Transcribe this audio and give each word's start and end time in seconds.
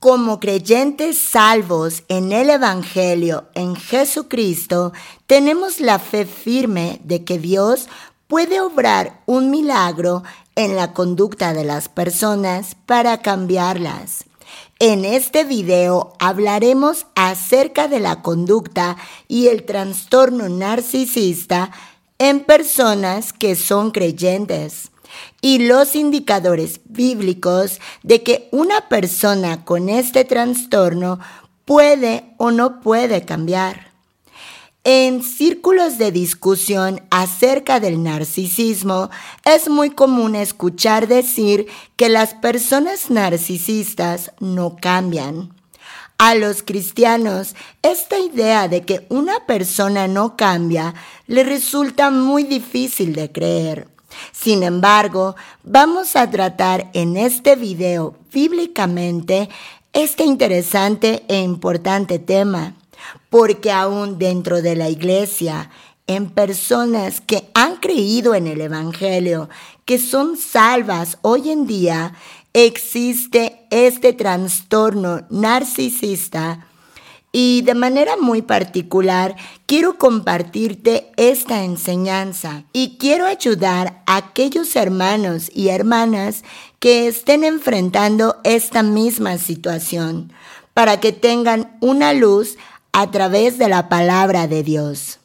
Como 0.00 0.40
creyentes 0.40 1.18
salvos 1.18 2.04
en 2.08 2.32
el 2.32 2.48
Evangelio, 2.48 3.44
en 3.52 3.76
Jesucristo, 3.76 4.94
tenemos 5.26 5.78
la 5.78 5.98
fe 5.98 6.24
firme 6.24 7.02
de 7.04 7.22
que 7.22 7.38
Dios 7.38 7.86
puede 8.26 8.62
obrar 8.62 9.20
un 9.26 9.50
milagro 9.50 10.22
en 10.56 10.74
la 10.74 10.94
conducta 10.94 11.52
de 11.52 11.64
las 11.64 11.90
personas 11.90 12.76
para 12.86 13.20
cambiarlas. 13.20 14.24
En 14.78 15.04
este 15.04 15.44
video 15.44 16.14
hablaremos 16.18 17.06
acerca 17.14 17.86
de 17.86 18.00
la 18.00 18.22
conducta 18.22 18.96
y 19.28 19.48
el 19.48 19.64
trastorno 19.64 20.48
narcisista 20.48 21.72
en 22.18 22.40
personas 22.40 23.34
que 23.34 23.54
son 23.54 23.90
creyentes 23.90 24.90
y 25.40 25.66
los 25.66 25.94
indicadores 25.94 26.80
bíblicos 26.84 27.80
de 28.02 28.22
que 28.22 28.48
una 28.52 28.88
persona 28.88 29.64
con 29.64 29.88
este 29.88 30.24
trastorno 30.24 31.18
puede 31.64 32.34
o 32.36 32.50
no 32.50 32.80
puede 32.80 33.24
cambiar. 33.24 33.90
En 34.82 35.22
círculos 35.22 35.98
de 35.98 36.10
discusión 36.10 37.02
acerca 37.10 37.80
del 37.80 38.02
narcisismo 38.02 39.10
es 39.44 39.68
muy 39.68 39.90
común 39.90 40.34
escuchar 40.34 41.06
decir 41.06 41.66
que 41.96 42.08
las 42.08 42.32
personas 42.32 43.10
narcisistas 43.10 44.32
no 44.40 44.76
cambian. 44.80 45.52
A 46.16 46.34
los 46.34 46.62
cristianos, 46.62 47.54
esta 47.82 48.18
idea 48.18 48.68
de 48.68 48.82
que 48.82 49.06
una 49.10 49.46
persona 49.46 50.08
no 50.08 50.36
cambia 50.36 50.94
le 51.26 51.44
resulta 51.44 52.10
muy 52.10 52.44
difícil 52.44 53.14
de 53.14 53.30
creer. 53.30 53.88
Sin 54.32 54.62
embargo, 54.62 55.36
vamos 55.62 56.16
a 56.16 56.30
tratar 56.30 56.90
en 56.92 57.16
este 57.16 57.56
video 57.56 58.16
bíblicamente 58.32 59.48
este 59.92 60.24
interesante 60.24 61.24
e 61.28 61.40
importante 61.40 62.18
tema, 62.18 62.74
porque 63.28 63.72
aún 63.72 64.18
dentro 64.18 64.62
de 64.62 64.76
la 64.76 64.88
iglesia, 64.88 65.70
en 66.06 66.30
personas 66.30 67.20
que 67.20 67.50
han 67.54 67.76
creído 67.76 68.34
en 68.34 68.46
el 68.46 68.60
Evangelio, 68.60 69.48
que 69.84 69.98
son 69.98 70.36
salvas 70.36 71.18
hoy 71.22 71.50
en 71.50 71.66
día, 71.66 72.14
existe 72.52 73.66
este 73.70 74.12
trastorno 74.12 75.22
narcisista 75.30 76.66
y 77.32 77.62
de 77.62 77.74
manera 77.74 78.16
muy 78.16 78.42
particular, 78.42 79.36
quiero 79.66 79.98
compartirte 79.98 81.12
esta 81.16 81.62
enseñanza 81.62 82.64
y 82.72 82.96
quiero 82.98 83.26
ayudar 83.26 84.02
a 84.06 84.16
aquellos 84.16 84.74
hermanos 84.74 85.50
y 85.54 85.68
hermanas 85.68 86.42
que 86.80 87.06
estén 87.06 87.44
enfrentando 87.44 88.40
esta 88.42 88.82
misma 88.82 89.38
situación 89.38 90.32
para 90.74 90.98
que 90.98 91.12
tengan 91.12 91.76
una 91.80 92.12
luz 92.12 92.56
a 92.92 93.10
través 93.10 93.58
de 93.58 93.68
la 93.68 93.88
palabra 93.88 94.48
de 94.48 94.62
Dios. 94.64 95.20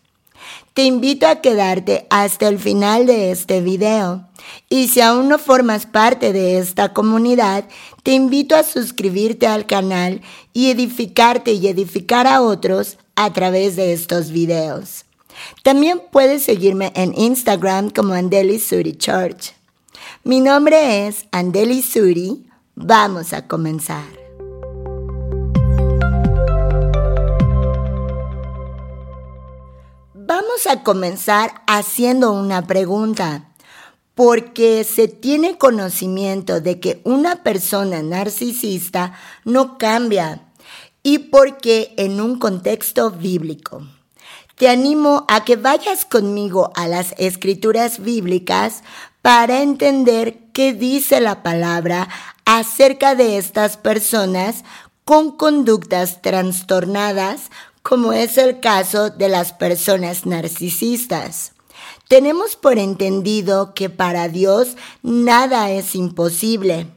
Te 0.76 0.84
invito 0.84 1.26
a 1.26 1.42
quedarte 1.42 2.05
hasta 2.10 2.48
el 2.48 2.60
final 2.60 3.06
de 3.06 3.32
este 3.32 3.62
video. 3.62 4.28
Y 4.70 4.88
si 4.88 5.02
aún 5.02 5.30
no 5.30 5.38
formas 5.40 5.86
parte 5.86 6.34
de 6.34 6.60
esta 6.60 6.94
comunidad, 6.94 7.66
te 8.04 8.14
invito 8.14 8.56
a 8.56 8.64
suscribirte 8.64 9.48
al 9.48 9.66
canal 9.66 10.22
y 10.54 10.70
edificarte 10.70 11.54
y 11.54 11.68
edificar 11.68 12.28
a 12.28 12.42
otros 12.42 12.98
a 13.16 13.32
través 13.34 13.76
de 13.76 13.94
estos 13.94 14.32
videos. 14.32 15.06
También 15.64 16.02
puedes 16.12 16.44
seguirme 16.44 16.92
en 16.96 17.14
Instagram 17.18 17.90
como 17.90 18.14
Andeli 18.14 18.60
Suri 18.60 18.94
Church. 18.98 19.54
Mi 20.24 20.40
nombre 20.40 21.08
es 21.08 21.26
Andeli 21.32 21.82
Suri. 21.82 22.46
Vamos 22.76 23.34
a 23.34 23.48
comenzar. 23.48 24.25
A 30.68 30.82
comenzar 30.82 31.62
haciendo 31.68 32.32
una 32.32 32.66
pregunta, 32.66 33.50
porque 34.16 34.84
se 34.84 35.08
tiene 35.08 35.60
conocimiento 35.60 36.60
de 36.60 36.80
que 36.80 37.02
una 37.04 37.44
persona 37.44 38.02
narcisista 38.02 39.14
no 39.44 39.78
cambia 39.78 40.42
y 41.04 41.20
porque 41.20 41.94
en 41.98 42.20
un 42.20 42.40
contexto 42.40 43.12
bíblico. 43.12 43.86
Te 44.56 44.68
animo 44.68 45.26
a 45.28 45.46
que 45.46 45.56
vayas 45.56 46.04
conmigo 46.04 46.72
a 46.76 46.88
las 46.88 47.14
escrituras 47.20 48.00
bíblicas 48.00 48.82
para 49.22 49.62
entender 49.62 50.40
qué 50.52 50.74
dice 50.74 51.22
la 51.22 51.44
palabra 51.44 52.10
acerca 52.46 53.14
de 53.14 53.38
estas 53.38 53.78
personas 53.78 54.64
con 55.04 55.38
conductas 55.38 56.24
trastornadas 56.24 57.52
como 57.88 58.14
es 58.14 58.40
el 58.40 58.62
caso 58.62 59.12
de 59.12 59.30
las 59.30 59.54
personas 59.54 60.26
narcisistas. 60.26 61.52
Tenemos 62.08 62.56
por 62.56 62.80
entendido 62.80 63.76
que 63.76 63.92
para 63.92 64.28
Dios 64.28 64.76
nada 65.04 65.70
es 65.70 65.94
imposible, 65.94 66.88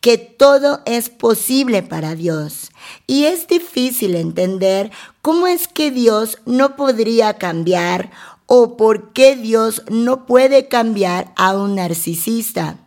que 0.00 0.16
todo 0.16 0.80
es 0.86 1.10
posible 1.10 1.82
para 1.82 2.14
Dios. 2.14 2.70
Y 3.06 3.26
es 3.26 3.46
difícil 3.46 4.14
entender 4.14 4.90
cómo 5.20 5.46
es 5.46 5.68
que 5.68 5.90
Dios 5.90 6.38
no 6.46 6.76
podría 6.76 7.34
cambiar 7.34 8.10
o 8.46 8.78
por 8.78 9.12
qué 9.12 9.36
Dios 9.36 9.82
no 9.90 10.24
puede 10.24 10.66
cambiar 10.68 11.30
a 11.36 11.54
un 11.58 11.74
narcisista. 11.74 12.78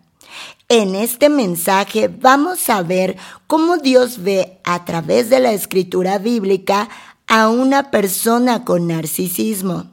En 0.68 0.96
este 0.96 1.28
mensaje 1.30 2.08
vamos 2.08 2.70
a 2.70 2.82
ver 2.82 3.18
cómo 3.46 3.78
Dios 3.78 4.24
ve 4.24 4.58
a 4.64 4.86
través 4.86 5.30
de 5.30 5.42
la 5.42 5.52
escritura 5.52 6.18
bíblica 6.18 6.88
a 7.32 7.48
una 7.48 7.92
persona 7.92 8.66
con 8.66 8.88
narcisismo, 8.88 9.86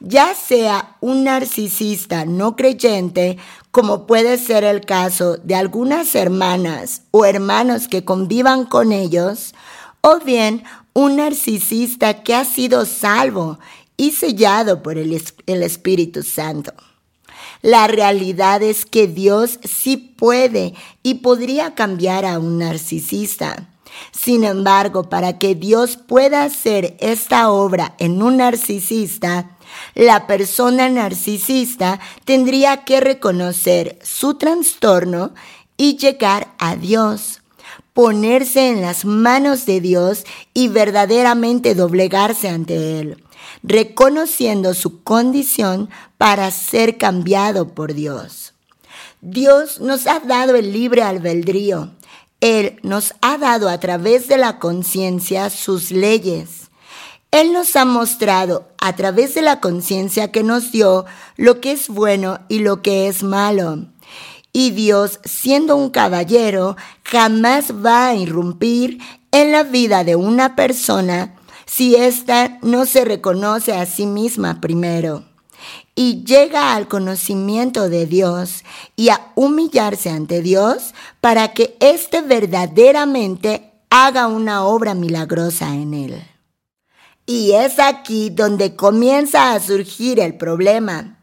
ya 0.00 0.34
sea 0.34 0.96
un 1.00 1.22
narcisista 1.22 2.24
no 2.24 2.56
creyente, 2.56 3.38
como 3.70 4.08
puede 4.08 4.38
ser 4.38 4.64
el 4.64 4.80
caso 4.80 5.36
de 5.36 5.54
algunas 5.54 6.16
hermanas 6.16 7.02
o 7.12 7.24
hermanos 7.24 7.86
que 7.86 8.04
convivan 8.04 8.64
con 8.64 8.90
ellos, 8.90 9.54
o 10.00 10.18
bien 10.18 10.64
un 10.92 11.18
narcisista 11.18 12.24
que 12.24 12.34
ha 12.34 12.44
sido 12.44 12.84
salvo 12.84 13.60
y 13.96 14.10
sellado 14.10 14.82
por 14.82 14.98
el, 14.98 15.22
el 15.46 15.62
Espíritu 15.62 16.24
Santo. 16.24 16.72
La 17.62 17.86
realidad 17.86 18.64
es 18.64 18.84
que 18.84 19.06
Dios 19.06 19.60
sí 19.62 19.96
puede 19.96 20.74
y 21.04 21.14
podría 21.14 21.76
cambiar 21.76 22.24
a 22.24 22.40
un 22.40 22.58
narcisista. 22.58 23.69
Sin 24.12 24.44
embargo, 24.44 25.08
para 25.08 25.38
que 25.38 25.54
Dios 25.54 25.96
pueda 25.96 26.44
hacer 26.44 26.96
esta 27.00 27.50
obra 27.50 27.94
en 27.98 28.22
un 28.22 28.38
narcisista, 28.38 29.56
la 29.94 30.26
persona 30.26 30.88
narcisista 30.88 32.00
tendría 32.24 32.84
que 32.84 33.00
reconocer 33.00 33.98
su 34.02 34.34
trastorno 34.34 35.32
y 35.76 35.96
llegar 35.96 36.48
a 36.58 36.76
Dios, 36.76 37.40
ponerse 37.92 38.68
en 38.68 38.82
las 38.82 39.04
manos 39.04 39.66
de 39.66 39.80
Dios 39.80 40.24
y 40.54 40.68
verdaderamente 40.68 41.74
doblegarse 41.74 42.48
ante 42.48 43.00
Él, 43.00 43.24
reconociendo 43.62 44.74
su 44.74 45.02
condición 45.02 45.88
para 46.18 46.50
ser 46.50 46.98
cambiado 46.98 47.74
por 47.74 47.94
Dios. 47.94 48.52
Dios 49.22 49.80
nos 49.80 50.06
ha 50.06 50.20
dado 50.20 50.54
el 50.54 50.72
libre 50.72 51.02
albedrío 51.02 51.90
él 52.40 52.78
nos 52.82 53.14
ha 53.20 53.36
dado 53.36 53.68
a 53.68 53.78
través 53.78 54.26
de 54.28 54.38
la 54.38 54.58
conciencia 54.58 55.50
sus 55.50 55.90
leyes. 55.90 56.70
Él 57.30 57.52
nos 57.52 57.76
ha 57.76 57.84
mostrado 57.84 58.68
a 58.78 58.96
través 58.96 59.34
de 59.34 59.42
la 59.42 59.60
conciencia 59.60 60.32
que 60.32 60.42
nos 60.42 60.72
dio 60.72 61.04
lo 61.36 61.60
que 61.60 61.72
es 61.72 61.88
bueno 61.88 62.40
y 62.48 62.60
lo 62.60 62.82
que 62.82 63.08
es 63.08 63.22
malo. 63.22 63.86
Y 64.52 64.70
Dios, 64.70 65.20
siendo 65.24 65.76
un 65.76 65.90
caballero, 65.90 66.76
jamás 67.04 67.72
va 67.84 68.08
a 68.08 68.14
irrumpir 68.16 68.98
en 69.30 69.52
la 69.52 69.62
vida 69.62 70.02
de 70.02 70.16
una 70.16 70.56
persona 70.56 71.36
si 71.66 71.94
ésta 71.94 72.58
no 72.62 72.84
se 72.84 73.04
reconoce 73.04 73.72
a 73.74 73.86
sí 73.86 74.06
misma 74.06 74.60
primero 74.60 75.29
y 76.00 76.24
llega 76.24 76.72
al 76.72 76.88
conocimiento 76.88 77.90
de 77.90 78.06
Dios 78.06 78.64
y 78.96 79.10
a 79.10 79.32
humillarse 79.34 80.08
ante 80.08 80.40
Dios 80.40 80.94
para 81.20 81.52
que 81.52 81.76
éste 81.78 82.22
verdaderamente 82.22 83.74
haga 83.90 84.26
una 84.26 84.64
obra 84.64 84.94
milagrosa 84.94 85.74
en 85.74 85.92
él. 85.92 86.22
Y 87.26 87.52
es 87.52 87.78
aquí 87.78 88.30
donde 88.30 88.76
comienza 88.76 89.52
a 89.52 89.60
surgir 89.60 90.20
el 90.20 90.38
problema. 90.38 91.18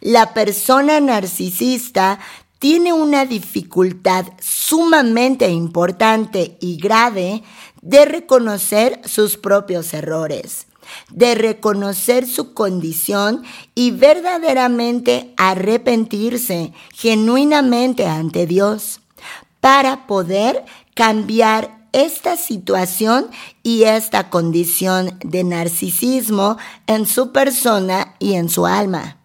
La 0.00 0.32
persona 0.32 0.98
narcisista 0.98 2.18
tiene 2.58 2.94
una 2.94 3.26
dificultad 3.26 4.24
sumamente 4.40 5.50
importante 5.50 6.56
y 6.58 6.78
grave 6.78 7.42
de 7.82 8.06
reconocer 8.06 8.98
sus 9.04 9.36
propios 9.36 9.92
errores 9.92 10.68
de 11.10 11.34
reconocer 11.34 12.26
su 12.26 12.54
condición 12.54 13.42
y 13.74 13.90
verdaderamente 13.90 15.34
arrepentirse 15.36 16.72
genuinamente 16.94 18.06
ante 18.06 18.46
Dios 18.46 19.00
para 19.60 20.06
poder 20.06 20.64
cambiar 20.94 21.82
esta 21.92 22.36
situación 22.36 23.26
y 23.62 23.84
esta 23.84 24.30
condición 24.30 25.18
de 25.22 25.44
narcisismo 25.44 26.56
en 26.86 27.06
su 27.06 27.32
persona 27.32 28.14
y 28.18 28.34
en 28.34 28.48
su 28.48 28.66
alma. 28.66 29.18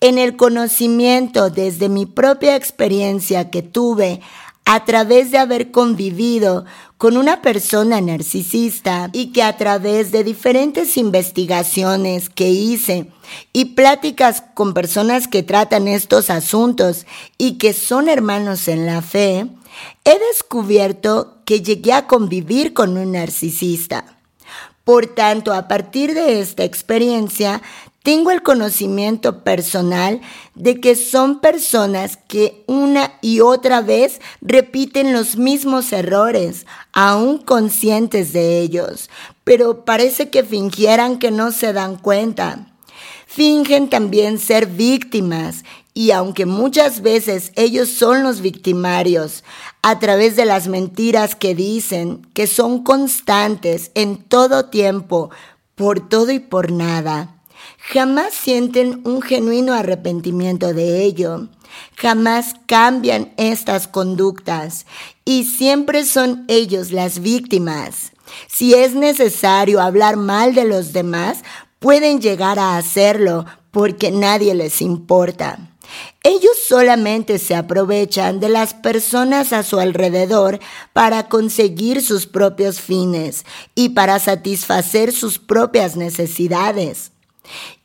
En 0.00 0.18
el 0.18 0.36
conocimiento 0.36 1.48
desde 1.48 1.88
mi 1.88 2.04
propia 2.04 2.54
experiencia 2.54 3.50
que 3.50 3.62
tuve 3.62 4.20
a 4.66 4.84
través 4.84 5.30
de 5.30 5.38
haber 5.38 5.70
convivido 5.70 6.64
con 6.98 7.16
una 7.16 7.40
persona 7.40 8.00
narcisista 8.00 9.10
y 9.12 9.32
que 9.32 9.44
a 9.44 9.56
través 9.56 10.10
de 10.10 10.24
diferentes 10.24 10.96
investigaciones 10.96 12.28
que 12.28 12.48
hice 12.48 13.06
y 13.52 13.76
pláticas 13.76 14.42
con 14.54 14.74
personas 14.74 15.28
que 15.28 15.44
tratan 15.44 15.86
estos 15.86 16.30
asuntos 16.30 17.06
y 17.38 17.58
que 17.58 17.72
son 17.72 18.08
hermanos 18.08 18.66
en 18.66 18.86
la 18.86 19.02
fe, 19.02 19.46
he 20.04 20.18
descubierto 20.32 21.36
que 21.44 21.62
llegué 21.62 21.92
a 21.92 22.08
convivir 22.08 22.72
con 22.74 22.98
un 22.98 23.12
narcisista. 23.12 24.16
Por 24.82 25.06
tanto, 25.06 25.52
a 25.52 25.68
partir 25.68 26.12
de 26.12 26.40
esta 26.40 26.64
experiencia, 26.64 27.62
tengo 28.06 28.30
el 28.30 28.44
conocimiento 28.44 29.42
personal 29.42 30.20
de 30.54 30.80
que 30.80 30.94
son 30.94 31.40
personas 31.40 32.16
que 32.16 32.62
una 32.68 33.14
y 33.20 33.40
otra 33.40 33.80
vez 33.80 34.20
repiten 34.40 35.12
los 35.12 35.36
mismos 35.36 35.92
errores, 35.92 36.66
aún 36.92 37.38
conscientes 37.38 38.32
de 38.32 38.60
ellos, 38.60 39.10
pero 39.42 39.84
parece 39.84 40.30
que 40.30 40.44
fingieran 40.44 41.18
que 41.18 41.32
no 41.32 41.50
se 41.50 41.72
dan 41.72 41.96
cuenta. 41.96 42.68
Fingen 43.26 43.90
también 43.90 44.38
ser 44.38 44.66
víctimas 44.66 45.64
y 45.92 46.12
aunque 46.12 46.46
muchas 46.46 47.02
veces 47.02 47.50
ellos 47.56 47.88
son 47.88 48.22
los 48.22 48.40
victimarios, 48.40 49.42
a 49.82 49.98
través 49.98 50.36
de 50.36 50.44
las 50.44 50.68
mentiras 50.68 51.34
que 51.34 51.56
dicen, 51.56 52.24
que 52.34 52.46
son 52.46 52.84
constantes 52.84 53.90
en 53.96 54.22
todo 54.22 54.66
tiempo, 54.66 55.30
por 55.74 56.08
todo 56.08 56.30
y 56.30 56.38
por 56.38 56.70
nada, 56.70 57.35
jamás 57.78 58.34
sienten 58.34 59.00
un 59.04 59.22
genuino 59.22 59.74
arrepentimiento 59.74 60.72
de 60.72 61.02
ello, 61.02 61.48
jamás 61.96 62.54
cambian 62.66 63.32
estas 63.36 63.88
conductas 63.88 64.86
y 65.24 65.44
siempre 65.44 66.04
son 66.04 66.44
ellos 66.48 66.92
las 66.92 67.20
víctimas. 67.20 68.12
Si 68.48 68.74
es 68.74 68.94
necesario 68.94 69.80
hablar 69.80 70.16
mal 70.16 70.54
de 70.54 70.64
los 70.64 70.92
demás, 70.92 71.42
pueden 71.78 72.20
llegar 72.20 72.58
a 72.58 72.76
hacerlo 72.76 73.44
porque 73.70 74.10
nadie 74.10 74.54
les 74.54 74.80
importa. 74.82 75.58
Ellos 76.22 76.56
solamente 76.66 77.38
se 77.38 77.54
aprovechan 77.54 78.40
de 78.40 78.48
las 78.48 78.74
personas 78.74 79.52
a 79.52 79.62
su 79.62 79.78
alrededor 79.78 80.58
para 80.92 81.28
conseguir 81.28 82.02
sus 82.02 82.26
propios 82.26 82.80
fines 82.80 83.44
y 83.74 83.90
para 83.90 84.18
satisfacer 84.18 85.12
sus 85.12 85.38
propias 85.38 85.96
necesidades. 85.96 87.12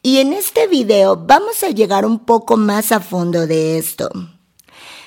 Y 0.02 0.18
en 0.18 0.34
este 0.34 0.68
video 0.68 1.16
vamos 1.16 1.63
a 1.63 1.69
llegar 1.69 2.06
un 2.06 2.19
poco 2.19 2.58
más 2.58 2.92
a 2.92 3.00
fondo 3.00 3.48
de 3.48 3.78
esto. 3.78 4.10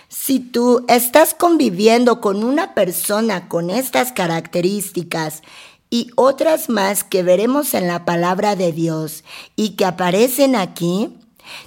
Si 0.08 0.38
tú 0.38 0.84
estás 0.88 1.34
conviviendo 1.34 2.20
con 2.20 2.44
una 2.44 2.74
persona 2.74 3.48
con 3.48 3.70
estas 3.70 4.12
características 4.12 5.42
y 5.90 6.10
otras 6.16 6.68
más 6.68 7.04
que 7.04 7.22
veremos 7.22 7.74
en 7.74 7.88
la 7.88 8.04
palabra 8.04 8.56
de 8.56 8.72
Dios 8.72 9.24
y 9.56 9.70
que 9.70 9.84
aparecen 9.84 10.56
aquí, 10.56 11.18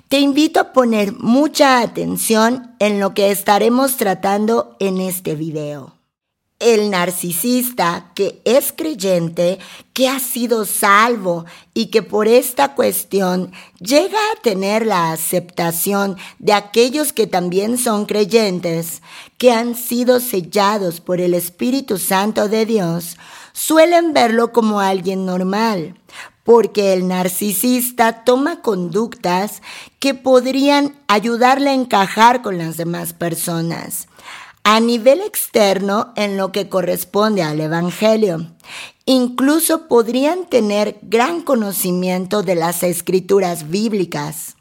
te 0.07 0.19
invito 0.19 0.59
a 0.59 0.73
poner 0.73 1.13
mucha 1.13 1.81
atención 1.81 2.75
en 2.79 2.99
lo 2.99 3.13
que 3.13 3.31
estaremos 3.31 3.97
tratando 3.97 4.75
en 4.79 5.01
este 5.01 5.35
video 5.35 5.96
el 6.59 6.89
narcisista 6.89 8.11
que 8.15 8.41
es 8.43 8.71
creyente, 8.71 9.59
que 9.93 10.09
ha 10.09 10.19
sido 10.19 10.65
salvo 10.65 11.45
y 11.73 11.87
que 11.87 12.01
por 12.01 12.27
esta 12.27 12.73
cuestión 12.73 13.51
llega 13.79 14.17
a 14.17 14.41
tener 14.41 14.85
la 14.85 15.11
aceptación 15.11 16.17
de 16.39 16.53
aquellos 16.53 17.13
que 17.13 17.27
también 17.27 17.77
son 17.77 18.05
creyentes, 18.05 19.03
que 19.37 19.51
han 19.51 19.75
sido 19.75 20.19
sellados 20.19 20.99
por 20.99 21.21
el 21.21 21.35
Espíritu 21.35 21.99
Santo 21.99 22.49
de 22.49 22.65
Dios, 22.65 23.17
suelen 23.53 24.13
verlo 24.13 24.51
como 24.51 24.79
alguien 24.79 25.25
normal, 25.25 25.95
porque 26.43 26.93
el 26.93 27.07
narcisista 27.07 28.23
toma 28.23 28.61
conductas 28.61 29.61
que 29.99 30.15
podrían 30.15 30.95
ayudarle 31.07 31.69
a 31.69 31.73
encajar 31.73 32.41
con 32.41 32.57
las 32.57 32.77
demás 32.77 33.13
personas 33.13 34.07
a 34.69 34.81
nivel 34.81 35.21
externo 35.21 36.11
en 36.17 36.35
lo 36.35 36.51
que 36.51 36.67
corresponde 36.67 37.41
al 37.41 37.61
Evangelio. 37.61 38.51
Incluso 39.05 39.87
podrían 39.87 40.45
tener 40.47 40.97
gran 41.03 41.41
conocimiento 41.41 42.43
de 42.43 42.55
las 42.55 42.83
escrituras 42.83 43.69
bíblicas. 43.69 44.57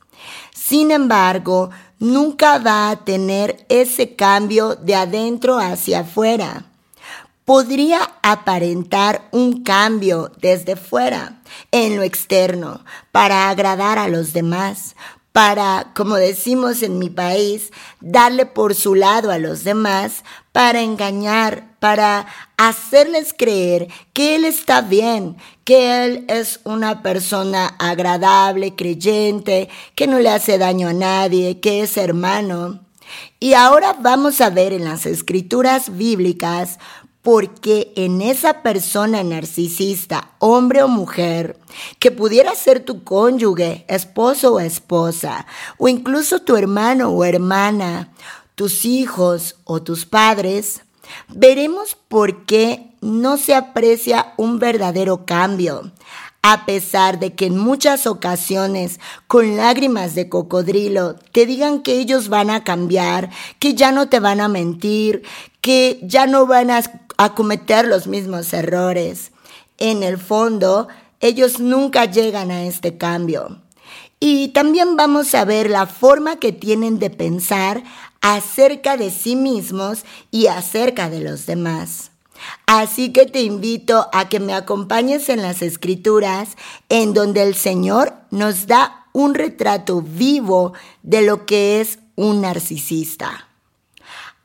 Sin 0.54 0.92
embargo, 0.92 1.70
nunca 1.98 2.58
va 2.58 2.90
a 2.90 3.04
tener 3.04 3.66
ese 3.68 4.14
cambio 4.14 4.76
de 4.76 4.94
adentro 4.94 5.58
hacia 5.58 6.00
afuera. 6.00 6.66
Podría 7.44 8.08
aparentar 8.22 9.28
un 9.32 9.64
cambio 9.64 10.30
desde 10.40 10.76
fuera, 10.76 11.42
en 11.72 11.96
lo 11.96 12.04
externo, 12.04 12.84
para 13.10 13.48
agradar 13.48 13.98
a 13.98 14.06
los 14.06 14.32
demás, 14.32 14.94
para, 15.36 15.92
como 15.94 16.14
decimos 16.14 16.82
en 16.82 16.98
mi 16.98 17.10
país, 17.10 17.70
darle 18.00 18.46
por 18.46 18.74
su 18.74 18.94
lado 18.94 19.30
a 19.30 19.36
los 19.36 19.64
demás, 19.64 20.24
para 20.50 20.80
engañar, 20.80 21.76
para 21.78 22.26
hacerles 22.56 23.34
creer 23.36 23.88
que 24.14 24.34
Él 24.34 24.46
está 24.46 24.80
bien, 24.80 25.36
que 25.64 26.06
Él 26.06 26.24
es 26.28 26.60
una 26.64 27.02
persona 27.02 27.76
agradable, 27.78 28.76
creyente, 28.76 29.68
que 29.94 30.06
no 30.06 30.20
le 30.20 30.30
hace 30.30 30.56
daño 30.56 30.88
a 30.88 30.94
nadie, 30.94 31.60
que 31.60 31.82
es 31.82 31.98
hermano. 31.98 32.80
Y 33.38 33.52
ahora 33.52 33.94
vamos 34.00 34.40
a 34.40 34.48
ver 34.48 34.72
en 34.72 34.84
las 34.84 35.04
escrituras 35.04 35.98
bíblicas 35.98 36.78
porque 37.26 37.92
en 37.96 38.22
esa 38.22 38.62
persona 38.62 39.24
narcisista, 39.24 40.30
hombre 40.38 40.84
o 40.84 40.86
mujer, 40.86 41.58
que 41.98 42.12
pudiera 42.12 42.54
ser 42.54 42.84
tu 42.84 43.02
cónyuge, 43.02 43.84
esposo 43.88 44.54
o 44.54 44.60
esposa, 44.60 45.44
o 45.76 45.88
incluso 45.88 46.42
tu 46.42 46.54
hermano 46.54 47.08
o 47.08 47.24
hermana, 47.24 48.12
tus 48.54 48.84
hijos 48.84 49.56
o 49.64 49.82
tus 49.82 50.06
padres, 50.06 50.82
veremos 51.26 51.96
por 51.96 52.44
qué 52.44 52.92
no 53.00 53.38
se 53.38 53.56
aprecia 53.56 54.32
un 54.36 54.60
verdadero 54.60 55.26
cambio, 55.26 55.90
a 56.42 56.64
pesar 56.64 57.18
de 57.18 57.34
que 57.34 57.46
en 57.46 57.58
muchas 57.58 58.06
ocasiones, 58.06 59.00
con 59.26 59.56
lágrimas 59.56 60.14
de 60.14 60.28
cocodrilo, 60.28 61.16
te 61.32 61.44
digan 61.44 61.82
que 61.82 61.98
ellos 61.98 62.28
van 62.28 62.50
a 62.50 62.62
cambiar, 62.62 63.30
que 63.58 63.74
ya 63.74 63.90
no 63.90 64.08
te 64.08 64.20
van 64.20 64.40
a 64.40 64.46
mentir, 64.46 65.24
que 65.66 65.98
ya 66.04 66.28
no 66.28 66.46
van 66.46 66.70
a 66.70 66.80
a 67.16 67.34
cometer 67.34 67.86
los 67.86 68.06
mismos 68.06 68.52
errores. 68.52 69.32
En 69.78 70.02
el 70.02 70.18
fondo, 70.18 70.88
ellos 71.20 71.60
nunca 71.60 72.04
llegan 72.04 72.50
a 72.50 72.64
este 72.64 72.96
cambio. 72.96 73.62
Y 74.18 74.48
también 74.48 74.96
vamos 74.96 75.34
a 75.34 75.44
ver 75.44 75.70
la 75.70 75.86
forma 75.86 76.36
que 76.36 76.52
tienen 76.52 76.98
de 76.98 77.10
pensar 77.10 77.82
acerca 78.20 78.96
de 78.96 79.10
sí 79.10 79.36
mismos 79.36 80.04
y 80.30 80.46
acerca 80.46 81.10
de 81.10 81.20
los 81.20 81.46
demás. 81.46 82.10
Así 82.66 83.12
que 83.12 83.26
te 83.26 83.42
invito 83.42 84.08
a 84.12 84.28
que 84.28 84.40
me 84.40 84.54
acompañes 84.54 85.28
en 85.28 85.42
las 85.42 85.62
escrituras 85.62 86.56
en 86.88 87.14
donde 87.14 87.42
el 87.42 87.54
Señor 87.54 88.14
nos 88.30 88.66
da 88.66 89.06
un 89.12 89.34
retrato 89.34 90.02
vivo 90.02 90.72
de 91.02 91.22
lo 91.22 91.46
que 91.46 91.80
es 91.80 91.98
un 92.14 92.42
narcisista. 92.42 93.45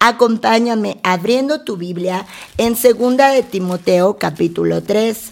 Acompáñame 0.03 0.99
abriendo 1.03 1.61
tu 1.61 1.77
Biblia 1.77 2.25
en 2.57 2.73
2 2.73 3.17
de 3.17 3.43
Timoteo 3.43 4.17
capítulo 4.17 4.81
3, 4.81 5.31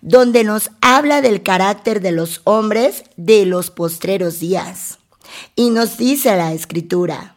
donde 0.00 0.42
nos 0.42 0.70
habla 0.80 1.20
del 1.20 1.42
carácter 1.42 2.00
de 2.00 2.12
los 2.12 2.40
hombres 2.44 3.04
de 3.18 3.44
los 3.44 3.70
postreros 3.70 4.40
días. 4.40 5.00
Y 5.54 5.68
nos 5.68 5.98
dice 5.98 6.34
la 6.34 6.54
escritura, 6.54 7.36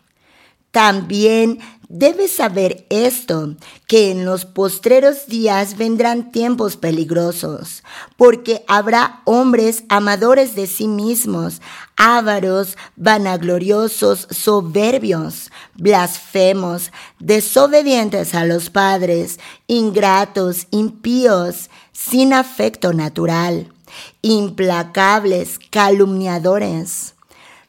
también 0.72 1.60
Debes 1.92 2.34
saber 2.34 2.86
esto, 2.92 3.56
que 3.88 4.12
en 4.12 4.24
los 4.24 4.46
postreros 4.46 5.26
días 5.26 5.76
vendrán 5.76 6.32
tiempos 6.32 6.78
peligrosos, 6.78 7.82
porque 8.16 8.64
habrá 8.68 9.22
hombres 9.26 9.86
amadores 9.90 10.54
de 10.54 10.68
sí 10.68 10.88
mismos, 10.88 11.64
ávaros, 11.96 12.78
vanagloriosos, 12.96 14.28
soberbios, 14.30 15.50
blasfemos, 15.74 16.92
desobedientes 17.18 18.36
a 18.36 18.46
los 18.46 18.70
padres, 18.70 19.40
ingratos, 19.66 20.68
impíos, 20.70 21.72
sin 21.92 22.34
afecto 22.34 22.94
natural, 22.94 23.74
implacables, 24.22 25.58
calumniadores 25.72 27.16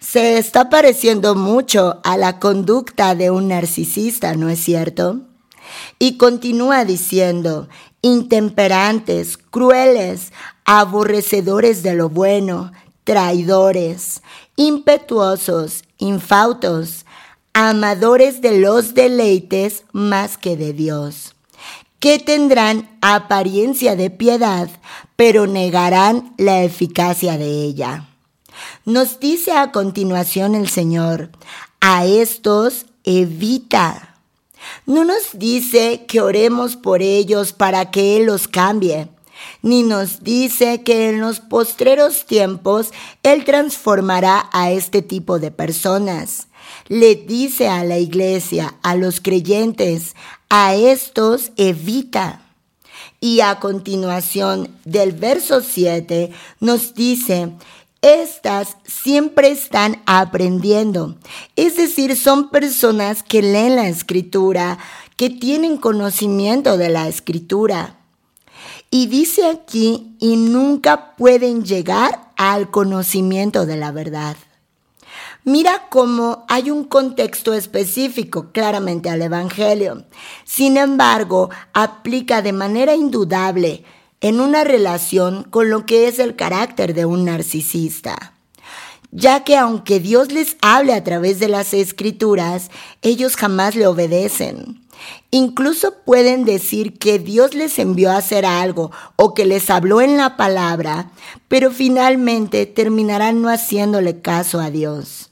se 0.01 0.39
está 0.39 0.71
pareciendo 0.71 1.35
mucho 1.35 2.01
a 2.03 2.17
la 2.17 2.39
conducta 2.41 3.15
de 3.15 3.31
un 3.31 3.49
narcisista, 3.49 4.35
¿no 4.35 4.49
es 4.49 4.59
cierto? 4.59 5.21
Y 5.99 6.17
continúa 6.17 6.85
diciendo, 6.85 7.69
intemperantes, 8.03 9.37
crueles, 9.37 10.33
aborrecedores 10.65 11.83
de 11.83 11.95
lo 11.95 12.09
bueno, 12.09 12.73
traidores, 13.05 14.23
impetuosos, 14.57 15.85
infautos, 15.99 17.05
amadores 17.53 18.41
de 18.41 18.59
los 18.59 18.95
deleites 18.95 19.85
más 19.93 20.39
que 20.39 20.57
de 20.57 20.73
Dios, 20.73 21.35
que 21.99 22.19
tendrán 22.19 22.99
apariencia 23.03 23.97
de 23.97 24.09
piedad, 24.09 24.71
pero 25.17 25.47
negarán 25.47 26.35
la 26.39 26.63
eficacia 26.63 27.37
de 27.37 27.65
ella. 27.65 28.10
Nos 28.85 29.21
dice 29.21 29.53
a 29.53 29.73
continuación 29.73 30.55
el 30.55 30.69
Señor, 30.69 31.31
a 31.81 32.07
estos 32.07 32.87
evita. 33.05 34.17
No 34.87 35.05
nos 35.05 35.39
dice 35.39 36.05
que 36.07 36.21
oremos 36.21 36.77
por 36.77 37.03
ellos 37.03 37.53
para 37.53 37.91
que 37.91 38.17
Él 38.17 38.27
los 38.27 38.49
cambie, 38.49 39.09
ni 39.63 39.83
nos 39.83 40.23
dice 40.23 40.83
que 40.83 41.09
en 41.09 41.21
los 41.21 41.41
postreros 41.41 42.27
tiempos 42.27 42.91
Él 43.23 43.45
transformará 43.45 44.49
a 44.53 44.71
este 44.71 45.03
tipo 45.03 45.39
de 45.39 45.51
personas. 45.51 46.49
Le 46.89 47.15
dice 47.15 47.69
a 47.69 47.85
la 47.85 47.99
iglesia, 47.99 48.75
a 48.83 48.95
los 48.95 49.21
creyentes, 49.21 50.15
a 50.49 50.75
estos 50.75 51.53
evita. 51.57 52.43
Y 53.23 53.41
a 53.41 53.61
continuación 53.61 54.71
del 54.85 55.13
verso 55.13 55.61
7 55.61 56.33
nos 56.59 56.95
dice, 56.95 57.53
estas 58.03 58.77
siempre 58.85 59.51
están 59.51 60.03
aprendiendo. 60.07 61.17
Es 61.57 61.77
decir, 61.77 62.17
son 62.17 62.51
personas 62.51 63.23
que 63.23 63.43
leen 63.43 63.77
la 63.77 63.89
escritura, 63.89 64.79
que 65.17 65.31
tienen 65.31 65.77
conocimiento 65.77 66.77
de 66.79 66.89
la 66.89 67.09
escritura. 67.09 67.97
Y 68.91 69.07
dice 69.07 69.47
aquí, 69.47 70.17
y 70.19 70.37
nunca 70.37 71.15
pueden 71.17 71.65
llegar 71.65 72.33
al 72.37 72.71
conocimiento 72.71 73.67
de 73.67 73.77
la 73.77 73.93
verdad. 73.93 74.37
Mira 75.45 75.89
cómo 75.89 76.45
hay 76.49 76.71
un 76.71 76.85
contexto 76.85 77.55
específico 77.55 78.51
claramente 78.53 79.09
al 79.09 79.23
Evangelio. 79.23 80.05
Sin 80.45 80.77
embargo, 80.77 81.51
aplica 81.73 82.43
de 82.43 82.53
manera 82.53 82.95
indudable 82.95 83.85
en 84.21 84.41
una 84.41 84.65
relación 84.65 85.45
con 85.45 85.71
lo 85.71 85.87
que 85.87 86.09
es 86.09 86.19
el 86.19 86.37
carácter 86.37 86.95
de 86.95 87.05
un 87.05 87.25
narcisista. 87.25 88.35
Ya 89.13 89.43
que 89.43 89.57
aunque 89.57 89.99
Dios 89.99 90.31
les 90.31 90.57
hable 90.61 90.95
a 90.95 91.03
través 91.03 91.41
de 91.41 91.49
las 91.49 91.75
escrituras, 91.75 92.71
ellos 93.03 93.37
jamás 93.37 93.75
le 93.75 93.87
obedecen. 93.87 94.81
Incluso 95.31 95.95
pueden 96.05 96.45
decir 96.45 96.99
que 96.99 97.19
Dios 97.19 97.55
les 97.55 97.79
envió 97.79 98.11
a 98.11 98.19
hacer 98.19 98.45
algo 98.45 98.93
o 99.17 99.35
que 99.35 99.47
les 99.47 99.71
habló 99.71 100.01
en 100.01 100.17
la 100.17 100.37
palabra, 100.37 101.11
pero 101.49 101.71
finalmente 101.71 102.67
terminarán 102.67 103.41
no 103.41 103.49
haciéndole 103.49 104.21
caso 104.21 104.61
a 104.61 104.71
Dios. 104.71 105.30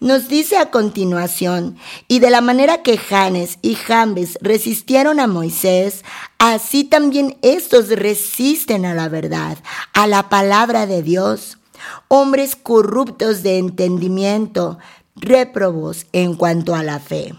Nos 0.00 0.28
dice 0.28 0.56
a 0.56 0.70
continuación, 0.70 1.76
y 2.08 2.20
de 2.20 2.30
la 2.30 2.40
manera 2.40 2.82
que 2.82 2.96
Janes 2.96 3.58
y 3.60 3.74
Jambes 3.74 4.38
resistieron 4.40 5.20
a 5.20 5.26
Moisés, 5.26 6.06
así 6.38 6.84
también 6.84 7.36
estos 7.42 7.90
resisten 7.90 8.86
a 8.86 8.94
la 8.94 9.10
verdad, 9.10 9.58
a 9.92 10.06
la 10.06 10.30
palabra 10.30 10.86
de 10.86 11.02
Dios. 11.02 11.58
Hombres 12.08 12.56
corruptos 12.56 13.42
de 13.42 13.58
entendimiento, 13.58 14.78
réprobos 15.16 16.06
en 16.12 16.34
cuanto 16.34 16.74
a 16.74 16.82
la 16.82 16.98
fe. 16.98 17.34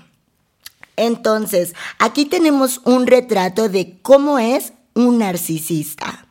Entonces, 0.97 1.73
aquí 1.97 2.25
tenemos 2.25 2.81
un 2.83 3.07
retrato 3.07 3.69
de 3.69 3.97
cómo 4.03 4.37
es 4.37 4.73
un 4.93 5.17
narcisista 5.17 6.27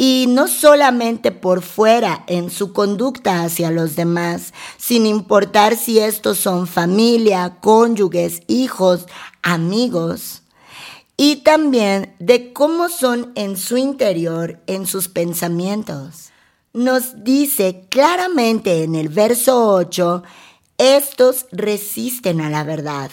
y 0.00 0.26
no 0.28 0.46
solamente 0.46 1.32
por 1.32 1.60
fuera 1.60 2.24
en 2.28 2.50
su 2.50 2.72
conducta 2.72 3.42
hacia 3.42 3.72
los 3.72 3.96
demás, 3.96 4.54
sin 4.78 5.04
importar 5.04 5.76
si 5.76 5.98
estos 5.98 6.38
son 6.38 6.68
familia, 6.68 7.58
cónyuges, 7.60 8.42
hijos, 8.46 9.06
amigos, 9.42 10.42
y 11.16 11.42
también 11.42 12.14
de 12.20 12.52
cómo 12.52 12.88
son 12.88 13.32
en 13.34 13.56
su 13.56 13.76
interior, 13.76 14.60
en 14.68 14.86
sus 14.86 15.08
pensamientos. 15.08 16.30
Nos 16.72 17.24
dice 17.24 17.86
claramente 17.90 18.84
en 18.84 18.94
el 18.94 19.08
verso 19.08 19.74
8, 19.74 20.22
estos 20.78 21.46
resisten 21.50 22.40
a 22.40 22.50
la 22.50 22.62
verdad. 22.62 23.10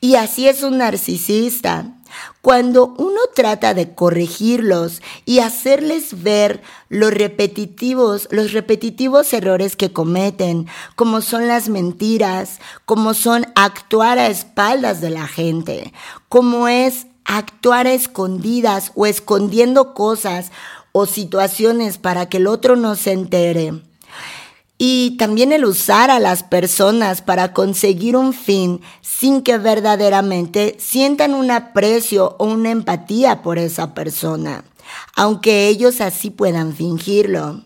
Y 0.00 0.16
así 0.16 0.48
es 0.48 0.64
un 0.64 0.78
narcisista. 0.78 1.95
Cuando 2.42 2.94
uno 2.98 3.20
trata 3.34 3.74
de 3.74 3.94
corregirlos 3.94 5.02
y 5.24 5.40
hacerles 5.40 6.22
ver 6.22 6.62
los 6.88 7.12
repetitivos, 7.12 8.28
los 8.30 8.52
repetitivos 8.52 9.32
errores 9.32 9.76
que 9.76 9.92
cometen, 9.92 10.66
como 10.94 11.20
son 11.20 11.48
las 11.48 11.68
mentiras, 11.68 12.60
como 12.84 13.14
son 13.14 13.46
actuar 13.54 14.18
a 14.18 14.28
espaldas 14.28 15.00
de 15.00 15.10
la 15.10 15.26
gente, 15.26 15.92
como 16.28 16.68
es 16.68 17.06
actuar 17.24 17.86
a 17.86 17.92
escondidas 17.92 18.92
o 18.94 19.06
escondiendo 19.06 19.94
cosas 19.94 20.52
o 20.92 21.06
situaciones 21.06 21.98
para 21.98 22.28
que 22.28 22.36
el 22.38 22.46
otro 22.46 22.76
no 22.76 22.94
se 22.94 23.12
entere 23.12 23.82
y 24.78 25.16
también 25.16 25.52
el 25.52 25.64
usar 25.64 26.10
a 26.10 26.20
las 26.20 26.42
personas 26.42 27.22
para 27.22 27.52
conseguir 27.52 28.16
un 28.16 28.32
fin 28.32 28.82
sin 29.00 29.42
que 29.42 29.58
verdaderamente 29.58 30.76
sientan 30.78 31.34
un 31.34 31.50
aprecio 31.50 32.36
o 32.38 32.46
una 32.46 32.70
empatía 32.70 33.42
por 33.42 33.58
esa 33.58 33.94
persona, 33.94 34.64
aunque 35.14 35.68
ellos 35.68 36.00
así 36.00 36.30
puedan 36.30 36.74
fingirlo. 36.74 37.62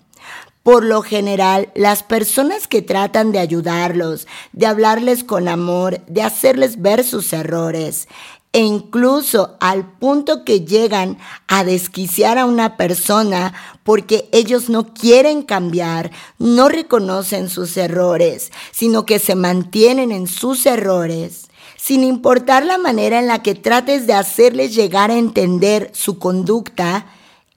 Por 0.63 0.85
lo 0.85 1.01
general, 1.01 1.71
las 1.75 2.03
personas 2.03 2.69
que 2.69 2.83
tratan 2.83 3.33
de 3.33 3.39
ayudarlos, 3.39 4.27
de 4.53 4.67
hablarles 4.67 5.25
con 5.25 5.49
amor, 5.49 6.05
de 6.07 6.23
hacerles 6.23 6.83
ver 6.83 7.03
sus 7.03 7.33
errores, 7.33 8.09
e 8.53 8.61
incluso 8.61 9.57
al 9.61 9.87
punto 9.87 10.45
que 10.45 10.63
llegan 10.63 11.19
a 11.47 11.63
desquiciar 11.63 12.37
a 12.37 12.47
una 12.47 12.77
persona 12.77 13.55
porque 13.85 14.29
ellos 14.33 14.69
no 14.69 14.93
quieren 14.93 15.43
cambiar, 15.43 16.11
no 16.39 16.69
reconocen 16.69 17.49
sus 17.49 17.77
errores, 17.77 18.51
sino 18.73 19.07
que 19.07 19.19
se 19.21 19.37
mantienen 19.37 20.11
en 20.11 20.27
sus 20.27 20.67
errores, 20.67 21.49
sin 21.77 22.03
importar 22.03 22.65
la 22.65 22.77
manera 22.77 23.21
en 23.21 23.29
la 23.29 23.43
que 23.43 23.55
trates 23.55 24.07
de 24.07 24.15
hacerles 24.15 24.75
llegar 24.75 25.11
a 25.11 25.19
entender 25.19 25.91
su 25.95 26.19
conducta, 26.19 27.07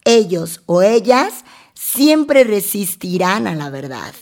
ellos 0.06 0.62
o 0.68 0.84
ellas 0.84 1.44
siempre 1.74 2.44
resistirán 2.44 3.48
a 3.48 3.56
la 3.56 3.70
verdad. 3.70 4.14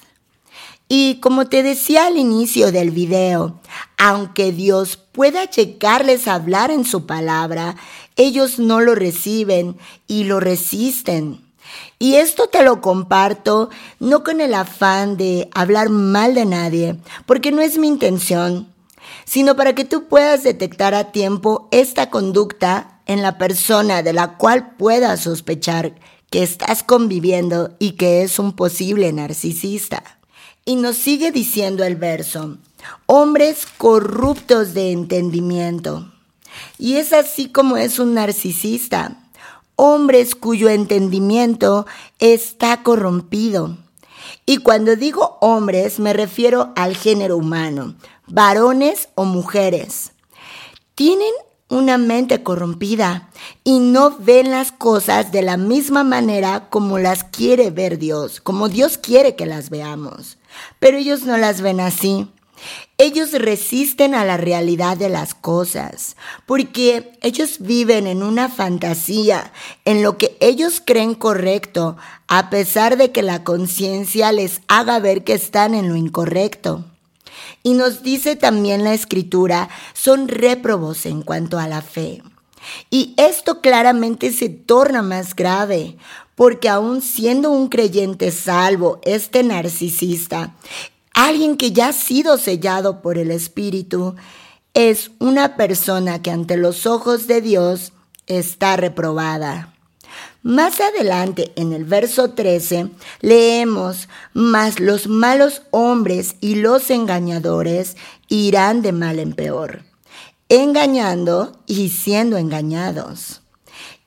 Y 0.93 1.21
como 1.21 1.48
te 1.48 1.63
decía 1.63 2.07
al 2.07 2.17
inicio 2.17 2.74
del 2.74 2.91
video, 2.91 3.62
aunque 3.98 4.51
Dios 4.51 4.98
pueda 4.98 5.50
checarles 5.50 6.27
a 6.27 6.33
hablar 6.33 6.69
en 6.69 6.83
su 6.83 7.05
palabra, 7.05 7.77
ellos 8.17 8.60
no 8.60 8.81
lo 8.81 8.93
reciben 8.93 9.77
y 10.05 10.25
lo 10.25 10.41
resisten. 10.41 11.39
Y 11.98 12.15
esto 12.15 12.48
te 12.48 12.62
lo 12.62 12.81
comparto 12.81 13.69
no 14.01 14.25
con 14.25 14.41
el 14.41 14.53
afán 14.53 15.15
de 15.15 15.50
hablar 15.53 15.88
mal 15.88 16.36
de 16.36 16.43
nadie, 16.43 16.98
porque 17.25 17.53
no 17.53 17.62
es 17.62 17.77
mi 17.77 17.88
intención, 17.88 18.67
sino 19.24 19.55
para 19.55 19.74
que 19.74 19.86
tú 19.86 20.10
puedas 20.10 20.43
detectar 20.43 20.93
a 20.93 21.13
tiempo 21.13 21.69
esta 21.71 22.10
conducta 22.10 23.00
en 23.05 23.21
la 23.21 23.38
persona 23.38 24.03
de 24.03 24.12
la 24.12 24.36
cual 24.36 24.75
puedas 24.75 25.21
sospechar 25.21 25.95
que 26.29 26.43
estás 26.43 26.83
conviviendo 26.83 27.77
y 27.79 27.91
que 27.91 28.24
es 28.24 28.39
un 28.39 28.51
posible 28.51 29.13
narcisista. 29.13 30.17
Y 30.65 30.75
nos 30.75 30.98
sigue 30.98 31.32
diciendo 31.32 31.84
el 31.84 31.96
verso, 31.96 32.58
hombres 33.08 33.65
corruptos 33.77 34.74
de 34.74 34.91
entendimiento. 34.91 36.12
Y 36.77 36.96
es 36.96 37.13
así 37.13 37.50
como 37.50 37.77
es 37.77 38.00
un 38.00 38.13
narcisista, 38.13 39.24
hombres 39.75 40.36
cuyo 40.36 40.70
entendimiento 40.70 41.88
está 42.20 42.84
corrompido. 42.84 43.77
Y 44.46 44.58
cuando 44.58 44.96
digo 44.96 45.38
hombres 45.41 46.00
me 46.00 46.13
refiero 46.13 46.74
al 46.75 46.96
género 46.96 47.38
humano, 47.38 47.96
varones 48.27 49.10
o 49.15 49.25
mujeres. 49.25 50.12
Tienen 50.96 51.34
una 51.72 51.98
mente 51.98 52.44
corrompida 52.44 53.30
y 53.63 53.80
no 53.80 54.18
ven 54.20 54.51
las 54.51 54.72
cosas 54.74 55.32
de 55.32 55.42
la 55.42 55.56
misma 55.56 56.04
manera 56.04 56.68
como 56.70 57.00
las 57.00 57.24
quiere 57.24 57.72
ver 57.72 57.98
Dios, 57.98 58.42
como 58.42 58.68
Dios 58.68 58.98
quiere 58.98 59.36
que 59.36 59.46
las 59.46 59.70
veamos. 59.70 60.38
Pero 60.80 60.98
ellos 60.98 61.24
no 61.24 61.38
las 61.38 61.62
ven 61.62 61.80
así. 61.80 62.28
Ellos 62.98 63.32
resisten 63.32 64.13
a 64.13 64.25
la 64.25 64.38
realidad 64.38 64.96
de 64.96 65.10
las 65.10 65.34
cosas, 65.34 66.16
porque 66.46 67.13
ellos 67.22 67.58
viven 67.60 68.06
en 68.06 68.22
una 68.22 68.50
fantasía, 68.50 69.51
en 69.86 70.04
lo 70.04 70.20
que 70.20 70.38
ellos 70.40 70.84
creen 70.86 71.16
correcto, 71.16 71.98
a 72.28 72.51
pesar 72.51 72.98
de 72.98 73.12
que 73.12 73.24
la 73.24 73.44
conciencia 73.44 74.32
les 74.32 74.62
haga 74.68 75.00
ver 75.00 75.24
que 75.24 75.34
están 75.34 75.74
en 75.74 75.90
lo 75.90 75.96
incorrecto. 75.96 76.86
Y 77.63 77.74
nos 77.74 78.03
dice 78.03 78.36
también 78.36 78.83
la 78.83 78.93
escritura, 78.93 79.69
son 79.93 80.27
réprobos 80.27 81.05
en 81.05 81.21
cuanto 81.21 81.60
a 81.60 81.67
la 81.67 81.81
fe. 81.81 82.21
Y 82.89 83.13
esto 83.17 83.62
claramente 83.62 84.31
se 84.31 84.50
torna 84.50 85.01
más 85.01 85.36
grave, 85.36 85.98
porque 86.36 86.69
aún 86.69 87.01
siendo 87.01 87.51
un 87.51 87.69
creyente 87.69 88.31
salvo, 88.31 89.00
este 89.03 89.43
narcisista, 89.43 90.55
alguien 91.13 91.57
que 91.57 91.71
ya 91.71 91.89
ha 91.89 91.93
sido 91.93 92.38
sellado 92.38 93.01
por 93.01 93.17
el 93.17 93.31
Espíritu, 93.31 94.15
es 94.74 95.12
una 95.19 95.57
persona 95.57 96.21
que 96.21 96.31
ante 96.31 96.57
los 96.57 96.86
ojos 96.86 97.27
de 97.27 97.41
Dios 97.41 97.93
está 98.27 98.77
reprobada. 98.77 99.74
Más 100.43 100.81
adelante, 100.81 101.51
en 101.55 101.71
el 101.71 101.86
verso 101.86 102.31
13, 102.31 102.89
leemos, 103.21 104.10
mas 104.33 104.79
los 104.79 105.07
malos 105.07 105.62
hombres 105.69 106.36
y 106.41 106.55
los 106.55 106.89
engañadores 106.89 107.95
irán 108.27 108.81
de 108.81 108.91
mal 108.91 109.19
en 109.19 109.33
peor, 109.33 109.83
engañando 110.50 111.62
y 111.67 111.89
siendo 111.89 112.38
engañados. 112.38 113.43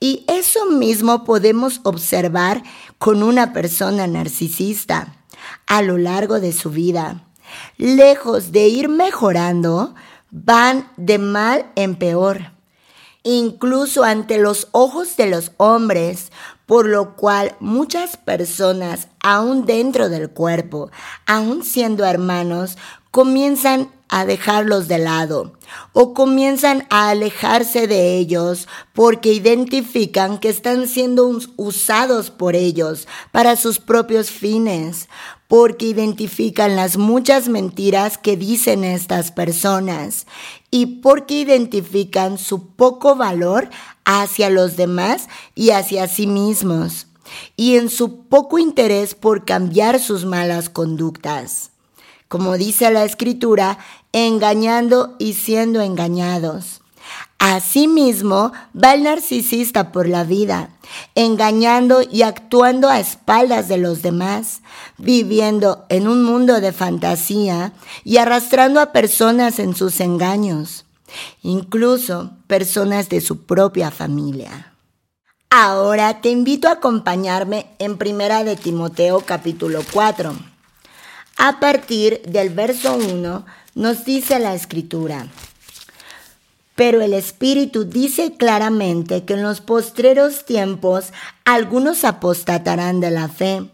Y 0.00 0.24
eso 0.26 0.66
mismo 0.66 1.22
podemos 1.22 1.80
observar 1.84 2.64
con 2.98 3.22
una 3.22 3.52
persona 3.52 4.08
narcisista 4.08 5.16
a 5.68 5.82
lo 5.82 5.98
largo 5.98 6.40
de 6.40 6.52
su 6.52 6.70
vida. 6.70 7.28
Lejos 7.76 8.50
de 8.50 8.66
ir 8.66 8.88
mejorando, 8.88 9.94
van 10.32 10.90
de 10.96 11.18
mal 11.18 11.70
en 11.76 11.94
peor, 11.94 12.53
incluso 13.24 14.04
ante 14.04 14.38
los 14.38 14.68
ojos 14.70 15.16
de 15.16 15.26
los 15.26 15.50
hombres, 15.56 16.30
por 16.66 16.86
lo 16.86 17.16
cual 17.16 17.56
muchas 17.58 18.16
personas, 18.16 19.08
aún 19.20 19.66
dentro 19.66 20.08
del 20.08 20.30
cuerpo, 20.30 20.90
aún 21.26 21.64
siendo 21.64 22.04
hermanos, 22.04 22.78
comienzan 23.10 23.88
a 24.14 24.24
dejarlos 24.24 24.86
de 24.86 24.98
lado 24.98 25.54
o 25.92 26.14
comienzan 26.14 26.86
a 26.88 27.08
alejarse 27.08 27.88
de 27.88 28.16
ellos 28.16 28.68
porque 28.92 29.32
identifican 29.32 30.38
que 30.38 30.50
están 30.50 30.86
siendo 30.86 31.36
usados 31.56 32.30
por 32.30 32.54
ellos 32.54 33.08
para 33.32 33.56
sus 33.56 33.80
propios 33.80 34.30
fines, 34.30 35.08
porque 35.48 35.86
identifican 35.86 36.76
las 36.76 36.96
muchas 36.96 37.48
mentiras 37.48 38.16
que 38.16 38.36
dicen 38.36 38.84
estas 38.84 39.32
personas 39.32 40.28
y 40.70 40.86
porque 41.02 41.40
identifican 41.40 42.38
su 42.38 42.68
poco 42.68 43.16
valor 43.16 43.68
hacia 44.04 44.48
los 44.48 44.76
demás 44.76 45.28
y 45.56 45.70
hacia 45.70 46.06
sí 46.06 46.28
mismos, 46.28 47.08
y 47.56 47.78
en 47.78 47.90
su 47.90 48.20
poco 48.26 48.60
interés 48.60 49.16
por 49.16 49.44
cambiar 49.44 49.98
sus 49.98 50.24
malas 50.24 50.68
conductas. 50.68 51.72
Como 52.28 52.56
dice 52.56 52.90
la 52.90 53.04
escritura, 53.04 53.78
engañando 54.14 55.16
y 55.18 55.34
siendo 55.34 55.82
engañados. 55.82 56.80
Asimismo, 57.38 58.52
va 58.72 58.94
el 58.94 59.02
narcisista 59.02 59.92
por 59.92 60.08
la 60.08 60.24
vida, 60.24 60.70
engañando 61.14 62.00
y 62.00 62.22
actuando 62.22 62.88
a 62.88 63.00
espaldas 63.00 63.68
de 63.68 63.76
los 63.76 64.02
demás, 64.02 64.62
viviendo 64.96 65.84
en 65.88 66.06
un 66.06 66.22
mundo 66.22 66.60
de 66.60 66.72
fantasía 66.72 67.72
y 68.04 68.16
arrastrando 68.16 68.80
a 68.80 68.92
personas 68.92 69.58
en 69.58 69.74
sus 69.74 70.00
engaños, 70.00 70.86
incluso 71.42 72.30
personas 72.46 73.08
de 73.08 73.20
su 73.20 73.44
propia 73.44 73.90
familia. 73.90 74.72
Ahora 75.50 76.20
te 76.20 76.30
invito 76.30 76.68
a 76.68 76.72
acompañarme 76.72 77.66
en 77.78 77.98
Primera 77.98 78.44
de 78.44 78.56
Timoteo 78.56 79.20
capítulo 79.20 79.82
4. 79.92 80.34
A 81.36 81.58
partir 81.58 82.22
del 82.22 82.50
verso 82.50 82.94
1 82.94 83.44
nos 83.74 84.04
dice 84.04 84.38
la 84.38 84.54
escritura. 84.54 85.28
Pero 86.74 87.00
el 87.02 87.14
Espíritu 87.14 87.84
dice 87.84 88.36
claramente 88.36 89.24
que 89.24 89.34
en 89.34 89.42
los 89.42 89.60
postreros 89.60 90.44
tiempos 90.44 91.12
algunos 91.44 92.04
apostatarán 92.04 93.00
de 93.00 93.10
la 93.10 93.28
fe, 93.28 93.68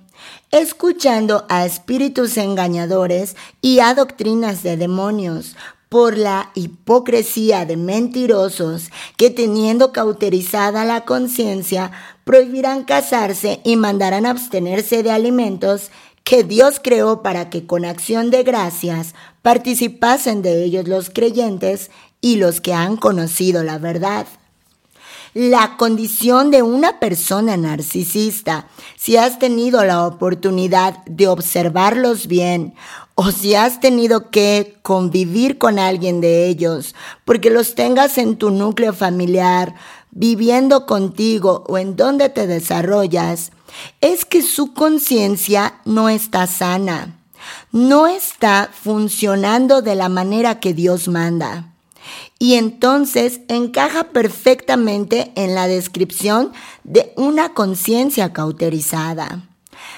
escuchando 0.50 1.46
a 1.48 1.64
espíritus 1.64 2.36
engañadores 2.36 3.36
y 3.62 3.80
a 3.80 3.94
doctrinas 3.94 4.62
de 4.62 4.76
demonios, 4.76 5.56
por 5.90 6.16
la 6.16 6.52
hipocresía 6.54 7.66
de 7.66 7.76
mentirosos 7.76 8.90
que 9.16 9.28
teniendo 9.28 9.92
cauterizada 9.92 10.84
la 10.84 11.04
conciencia, 11.04 11.90
prohibirán 12.22 12.84
casarse 12.84 13.60
y 13.64 13.74
mandarán 13.74 14.24
abstenerse 14.24 15.02
de 15.02 15.10
alimentos 15.10 15.90
que 16.24 16.44
Dios 16.44 16.80
creó 16.82 17.22
para 17.22 17.50
que 17.50 17.66
con 17.66 17.84
acción 17.84 18.30
de 18.30 18.42
gracias 18.42 19.14
participasen 19.42 20.42
de 20.42 20.64
ellos 20.64 20.86
los 20.88 21.10
creyentes 21.10 21.90
y 22.20 22.36
los 22.36 22.60
que 22.60 22.74
han 22.74 22.96
conocido 22.96 23.62
la 23.64 23.78
verdad. 23.78 24.26
La 25.32 25.76
condición 25.76 26.50
de 26.50 26.62
una 26.62 26.98
persona 26.98 27.56
narcisista, 27.56 28.66
si 28.96 29.16
has 29.16 29.38
tenido 29.38 29.84
la 29.84 30.04
oportunidad 30.04 31.04
de 31.04 31.28
observarlos 31.28 32.26
bien 32.26 32.74
o 33.14 33.30
si 33.30 33.54
has 33.54 33.78
tenido 33.78 34.30
que 34.30 34.78
convivir 34.82 35.56
con 35.58 35.78
alguien 35.78 36.20
de 36.20 36.46
ellos, 36.46 36.96
porque 37.24 37.50
los 37.50 37.76
tengas 37.76 38.18
en 38.18 38.36
tu 38.36 38.50
núcleo 38.50 38.92
familiar, 38.92 39.74
viviendo 40.10 40.86
contigo 40.86 41.64
o 41.68 41.78
en 41.78 41.96
donde 41.96 42.28
te 42.28 42.46
desarrollas, 42.46 43.52
es 44.00 44.24
que 44.24 44.42
su 44.42 44.74
conciencia 44.74 45.74
no 45.84 46.08
está 46.08 46.46
sana, 46.46 47.18
no 47.72 48.06
está 48.06 48.70
funcionando 48.72 49.82
de 49.82 49.94
la 49.94 50.08
manera 50.08 50.60
que 50.60 50.74
Dios 50.74 51.08
manda 51.08 51.70
y 52.38 52.54
entonces 52.54 53.40
encaja 53.48 54.04
perfectamente 54.04 55.32
en 55.36 55.54
la 55.54 55.68
descripción 55.68 56.52
de 56.84 57.12
una 57.16 57.50
conciencia 57.50 58.32
cauterizada. 58.32 59.46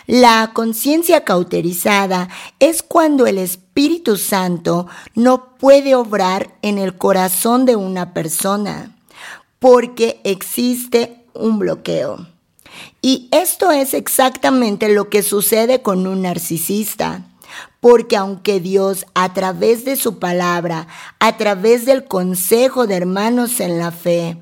La 0.06 0.50
conciencia 0.52 1.24
cauterizada 1.24 2.28
es 2.58 2.82
cuando 2.82 3.26
el 3.26 3.38
Espíritu 3.38 4.16
Santo 4.16 4.88
no 5.14 5.56
puede 5.56 5.94
obrar 5.94 6.54
en 6.62 6.78
el 6.78 6.98
corazón 6.98 7.64
de 7.64 7.76
una 7.76 8.12
persona 8.12 8.96
porque 9.62 10.20
existe 10.24 11.24
un 11.32 11.58
bloqueo. 11.58 12.26
Y 13.00 13.28
esto 13.30 13.70
es 13.70 13.94
exactamente 13.94 14.90
lo 14.90 15.08
que 15.08 15.22
sucede 15.22 15.80
con 15.80 16.06
un 16.06 16.22
narcisista 16.22 17.24
porque 17.80 18.16
aunque 18.16 18.60
Dios 18.60 19.06
a 19.14 19.34
través 19.34 19.84
de 19.84 19.96
su 19.96 20.20
palabra, 20.20 20.86
a 21.18 21.36
través 21.36 21.84
del 21.84 22.04
consejo 22.04 22.86
de 22.86 22.94
hermanos 22.94 23.58
en 23.58 23.78
la 23.78 23.90
fe, 23.90 24.36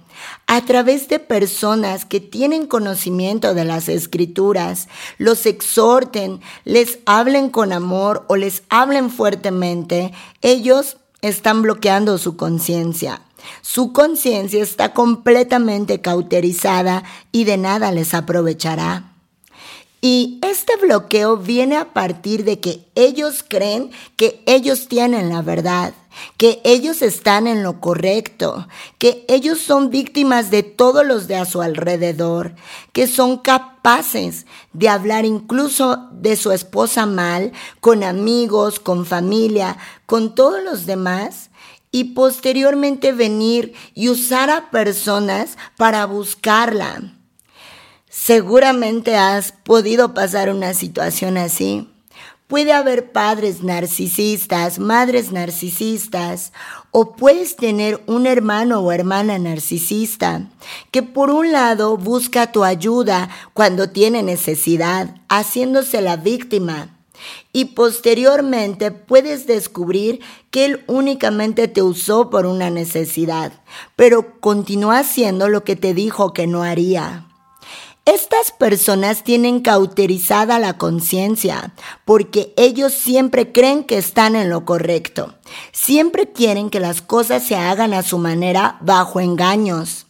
a 0.47 0.61
través 0.67 1.09
de 1.09 1.19
personas 1.19 2.05
que 2.05 2.21
tienen 2.21 2.67
conocimiento 2.67 3.55
de 3.55 3.65
las 3.65 3.89
escrituras, 3.89 4.89
los 5.17 5.47
exhorten, 5.47 6.41
les 6.65 6.99
hablen 7.07 7.49
con 7.49 7.73
amor 7.73 8.27
o 8.29 8.37
les 8.37 8.63
hablen 8.69 9.11
fuertemente, 9.11 10.13
ellos 10.43 10.99
están 11.23 11.63
bloqueando 11.63 12.19
su 12.19 12.37
conciencia. 12.37 13.23
Su 13.63 13.93
conciencia 13.93 14.63
está 14.63 14.93
completamente 14.93 16.01
cauterizada 16.01 17.05
y 17.33 17.45
de 17.45 17.57
nada 17.57 17.93
les 17.93 18.15
aprovechará. 18.15 19.11
Y 20.03 20.39
este 20.43 20.77
bloqueo 20.77 21.37
viene 21.37 21.77
a 21.77 21.93
partir 21.93 22.45
de 22.45 22.59
que 22.59 22.89
ellos 22.95 23.45
creen 23.47 23.91
que 24.17 24.43
ellos 24.47 24.89
tienen 24.89 25.29
la 25.29 25.43
verdad, 25.43 25.93
que 26.39 26.63
ellos 26.65 27.03
están 27.03 27.47
en 27.47 27.63
lo 27.63 27.81
correcto, 27.81 28.67
que 28.97 29.27
ellos 29.29 29.59
son 29.59 29.91
víctimas 29.91 30.51
de 30.51 30.63
todos 30.63 31.05
los 31.05 31.29
de 31.29 31.37
a 31.37 31.45
su 31.45 31.61
alrededor, 31.61 32.55
que 32.93 33.07
son 33.07 33.37
capaces 33.37 34.47
de 34.73 34.89
hablar 34.89 35.27
incluso 35.27 36.09
de 36.13 36.37
su 36.37 36.51
esposa 36.51 37.05
mal, 37.05 37.53
con 37.81 38.03
amigos, 38.03 38.81
con 38.81 39.05
familia, 39.05 39.77
con 40.07 40.35
todos 40.35 40.65
los 40.65 40.87
demás, 40.87 41.51
y 41.91 42.15
posteriormente 42.15 43.13
venir 43.13 43.75
y 43.95 44.09
usar 44.09 44.51
a 44.51 44.71
personas 44.71 45.57
para 45.77 46.07
buscarla 46.07 47.15
Seguramente 48.11 49.17
has 49.17 49.53
podido 49.53 50.15
pasar 50.15 50.51
una 50.51 50.75
situación 50.75 51.39
así. 51.39 51.89
Puede 52.49 52.73
haber 52.73 53.13
padres 53.13 53.63
narcisistas, 53.63 54.81
madres 54.81 55.31
narcisistas, 55.31 56.53
o 56.91 57.13
puedes 57.13 57.55
tener 57.55 58.03
un 58.09 58.27
hermano 58.27 58.81
o 58.81 58.91
hermana 58.91 59.39
narcisista 59.39 60.49
que 60.91 61.05
por 61.05 61.31
un 61.31 61.53
lado 61.53 61.97
busca 61.97 62.51
tu 62.51 62.65
ayuda 62.65 63.31
cuando 63.55 63.91
tiene 63.91 64.25
necesidad, 64.25 65.15
haciéndose 65.29 66.03
la 66.03 66.17
víctima. 66.17 67.00
Y 67.53 67.67
posteriormente 67.67 68.91
puedes 68.91 69.47
descubrir 69.47 70.21
que 70.51 70.65
él 70.65 70.85
únicamente 70.87 71.69
te 71.69 71.83
usó 71.83 72.31
por 72.31 72.47
una 72.47 72.71
necesidad, 72.71 73.53
pero 73.97 74.41
continúa 74.41 74.99
haciendo 74.99 75.49
lo 75.49 75.65
que 75.65 75.77
te 75.77 75.95
dijo 75.95 76.33
que 76.33 76.47
no 76.47 76.63
haría. 76.63 77.27
Estas 78.07 78.51
personas 78.51 79.23
tienen 79.25 79.61
cauterizada 79.61 80.59
la 80.59 80.79
conciencia 80.79 81.75
porque 82.05 82.53
ellos 82.57 82.93
siempre 82.93 83.53
creen 83.53 83.85
que 83.85 83.99
están 83.99 84.37
en 84.37 84.49
lo 84.49 84.65
correcto. 84.65 85.35
Siempre 85.71 86.33
quieren 86.33 86.71
que 86.71 86.81
las 86.81 87.03
cosas 87.03 87.47
se 87.47 87.57
hagan 87.57 87.93
a 87.93 88.03
su 88.03 88.19
manera 88.19 88.79
bajo 88.81 89.21
engaños. 89.21 90.07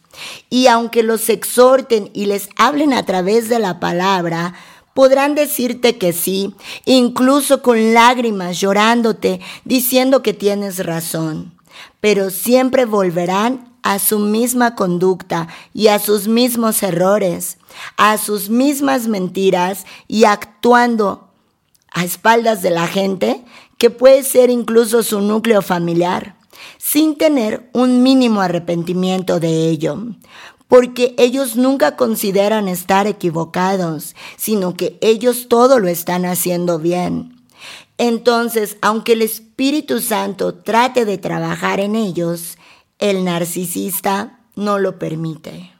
Y 0.49 0.67
aunque 0.67 1.03
los 1.03 1.29
exhorten 1.29 2.09
y 2.13 2.25
les 2.25 2.49
hablen 2.57 2.93
a 2.93 3.05
través 3.05 3.49
de 3.49 3.59
la 3.59 3.79
palabra, 3.79 4.55
podrán 4.93 5.35
decirte 5.35 5.97
que 5.97 6.13
sí, 6.13 6.53
incluso 6.85 7.61
con 7.61 7.93
lágrimas 7.93 8.59
llorándote, 8.59 9.39
diciendo 9.65 10.21
que 10.21 10.33
tienes 10.33 10.85
razón. 10.85 11.53
Pero 11.99 12.29
siempre 12.29 12.85
volverán 12.85 13.71
a 13.83 13.99
su 13.99 14.19
misma 14.19 14.75
conducta 14.75 15.47
y 15.73 15.87
a 15.87 15.99
sus 15.99 16.27
mismos 16.27 16.83
errores, 16.83 17.57
a 17.97 18.17
sus 18.17 18.49
mismas 18.49 19.07
mentiras 19.07 19.85
y 20.07 20.25
actuando 20.25 21.29
a 21.91 22.03
espaldas 22.03 22.61
de 22.61 22.69
la 22.69 22.87
gente, 22.87 23.43
que 23.77 23.89
puede 23.89 24.23
ser 24.23 24.49
incluso 24.49 25.03
su 25.03 25.21
núcleo 25.21 25.61
familiar, 25.61 26.35
sin 26.77 27.17
tener 27.17 27.69
un 27.73 28.03
mínimo 28.03 28.41
arrepentimiento 28.41 29.39
de 29.39 29.69
ello, 29.69 29.97
porque 30.71 31.13
ellos 31.17 31.57
nunca 31.57 31.97
consideran 31.97 32.69
estar 32.69 33.05
equivocados, 33.05 34.15
sino 34.37 34.77
que 34.77 34.97
ellos 35.01 35.49
todo 35.49 35.79
lo 35.79 35.89
están 35.89 36.23
haciendo 36.23 36.79
bien. 36.79 37.43
Entonces, 37.97 38.77
aunque 38.81 39.11
el 39.11 39.21
Espíritu 39.21 39.99
Santo 39.99 40.53
trate 40.53 41.03
de 41.03 41.17
trabajar 41.17 41.81
en 41.81 41.97
ellos, 41.97 42.57
el 42.99 43.25
narcisista 43.25 44.39
no 44.55 44.79
lo 44.79 44.97
permite. 44.97 45.73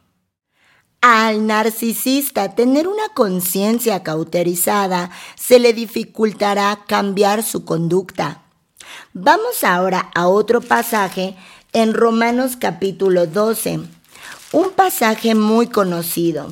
Al 0.99 1.47
narcisista 1.47 2.53
tener 2.53 2.85
una 2.85 3.07
conciencia 3.15 4.03
cauterizada 4.03 5.09
se 5.37 5.59
le 5.59 5.71
dificultará 5.71 6.83
cambiar 6.85 7.43
su 7.43 7.63
conducta. 7.63 8.43
Vamos 9.13 9.63
ahora 9.63 10.11
a 10.13 10.27
otro 10.27 10.59
pasaje 10.59 11.37
en 11.71 11.93
Romanos 11.93 12.57
capítulo 12.57 13.25
12, 13.25 13.79
un 14.51 14.71
pasaje 14.71 15.35
muy 15.35 15.67
conocido. 15.67 16.49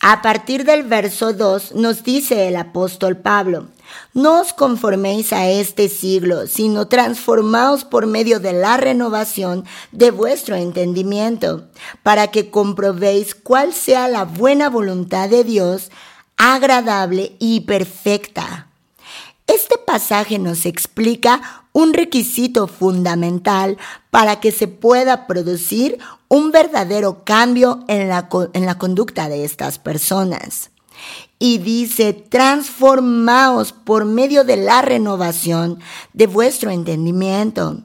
A 0.00 0.20
partir 0.20 0.64
del 0.64 0.82
verso 0.82 1.32
2 1.32 1.76
nos 1.76 2.02
dice 2.02 2.48
el 2.48 2.56
apóstol 2.56 3.16
Pablo, 3.16 3.68
no 4.14 4.40
os 4.40 4.52
conforméis 4.52 5.32
a 5.32 5.48
este 5.48 5.88
siglo, 5.88 6.48
sino 6.48 6.88
transformaos 6.88 7.84
por 7.84 8.06
medio 8.06 8.40
de 8.40 8.52
la 8.52 8.76
renovación 8.76 9.64
de 9.92 10.10
vuestro 10.10 10.56
entendimiento, 10.56 11.68
para 12.02 12.28
que 12.32 12.50
comprobéis 12.50 13.36
cuál 13.36 13.72
sea 13.72 14.08
la 14.08 14.24
buena 14.24 14.68
voluntad 14.68 15.28
de 15.28 15.44
Dios, 15.44 15.92
agradable 16.36 17.36
y 17.38 17.60
perfecta. 17.60 18.66
Este 19.46 19.76
pasaje 19.78 20.40
nos 20.40 20.66
explica 20.66 21.61
un 21.72 21.94
requisito 21.94 22.66
fundamental 22.66 23.78
para 24.10 24.40
que 24.40 24.52
se 24.52 24.68
pueda 24.68 25.26
producir 25.26 25.98
un 26.28 26.50
verdadero 26.50 27.24
cambio 27.24 27.84
en 27.88 28.08
la, 28.08 28.28
en 28.52 28.66
la 28.66 28.78
conducta 28.78 29.28
de 29.28 29.44
estas 29.44 29.78
personas 29.78 30.70
y 31.38 31.58
dice, 31.58 32.12
transformaos 32.12 33.72
por 33.72 34.04
medio 34.04 34.44
de 34.44 34.56
la 34.56 34.80
renovación 34.80 35.80
de 36.12 36.28
vuestro 36.28 36.70
entendimiento. 36.70 37.82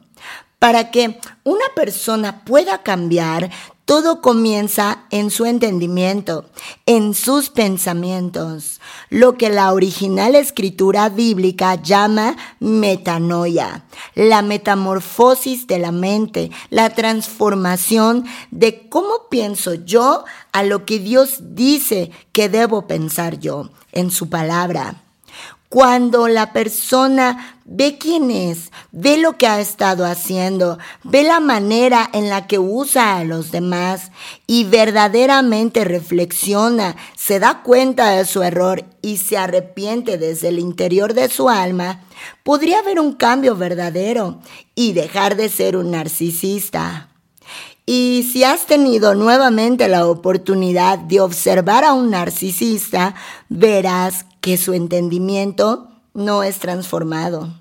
Para 0.59 0.91
que 0.91 1.19
una 1.43 1.65
persona 1.75 2.43
pueda 2.45 2.83
cambiar, 2.83 3.49
todo 3.87 4.19
comienza 4.19 5.05
en 5.11 5.31
su 5.31 5.45
entendimiento, 5.45 6.43
en 6.85 7.13
sus 7.13 7.49
pensamientos, 7.49 8.81
lo 9.09 9.37
que 9.37 9.49
la 9.49 9.71
original 9.71 10.35
escritura 10.35 11.07
bíblica 11.07 11.75
llama 11.75 12.35
metanoia, 12.59 13.85
la 14.13 14.41
metamorfosis 14.41 15.67
de 15.67 15.79
la 15.79 15.93
mente, 15.93 16.51
la 16.69 16.89
transformación 16.89 18.25
de 18.51 18.89
cómo 18.89 19.29
pienso 19.29 19.73
yo 19.75 20.25
a 20.51 20.63
lo 20.63 20.83
que 20.83 20.99
Dios 20.99 21.55
dice 21.55 22.11
que 22.33 22.49
debo 22.49 22.87
pensar 22.87 23.39
yo 23.39 23.69
en 23.93 24.11
su 24.11 24.29
palabra. 24.29 25.06
Cuando 25.69 26.29
la 26.29 26.53
persona 26.53 27.59
ve 27.65 27.97
quién 27.97 28.31
es, 28.31 28.71
ve 28.93 29.17
lo 29.17 29.37
que 29.37 29.47
ha 29.47 29.59
estado 29.59 30.05
haciendo, 30.05 30.77
ve 31.03 31.23
la 31.23 31.41
manera 31.41 32.09
en 32.13 32.29
la 32.29 32.47
que 32.47 32.57
usa 32.57 33.17
a 33.17 33.25
los 33.25 33.51
demás 33.51 34.11
y 34.47 34.63
verdaderamente 34.63 35.83
reflexiona, 35.83 36.95
se 37.17 37.39
da 37.39 37.63
cuenta 37.63 38.11
de 38.11 38.23
su 38.23 38.43
error 38.43 38.85
y 39.01 39.17
se 39.17 39.37
arrepiente 39.37 40.17
desde 40.17 40.47
el 40.47 40.59
interior 40.59 41.13
de 41.13 41.27
su 41.27 41.49
alma, 41.49 42.01
podría 42.43 42.79
haber 42.79 43.01
un 43.01 43.13
cambio 43.13 43.57
verdadero 43.57 44.39
y 44.73 44.93
dejar 44.93 45.35
de 45.35 45.49
ser 45.49 45.75
un 45.75 45.91
narcisista. 45.91 47.09
Y 47.85 48.29
si 48.31 48.43
has 48.43 48.65
tenido 48.65 49.15
nuevamente 49.15 49.87
la 49.87 50.07
oportunidad 50.07 50.97
de 50.99 51.21
observar 51.21 51.85
a 51.85 51.93
un 51.93 52.11
narcisista, 52.11 53.15
verás 53.47 54.25
que 54.41 54.57
su 54.57 54.73
entendimiento 54.73 55.89
no 56.13 56.43
es 56.43 56.59
transformado. 56.59 57.53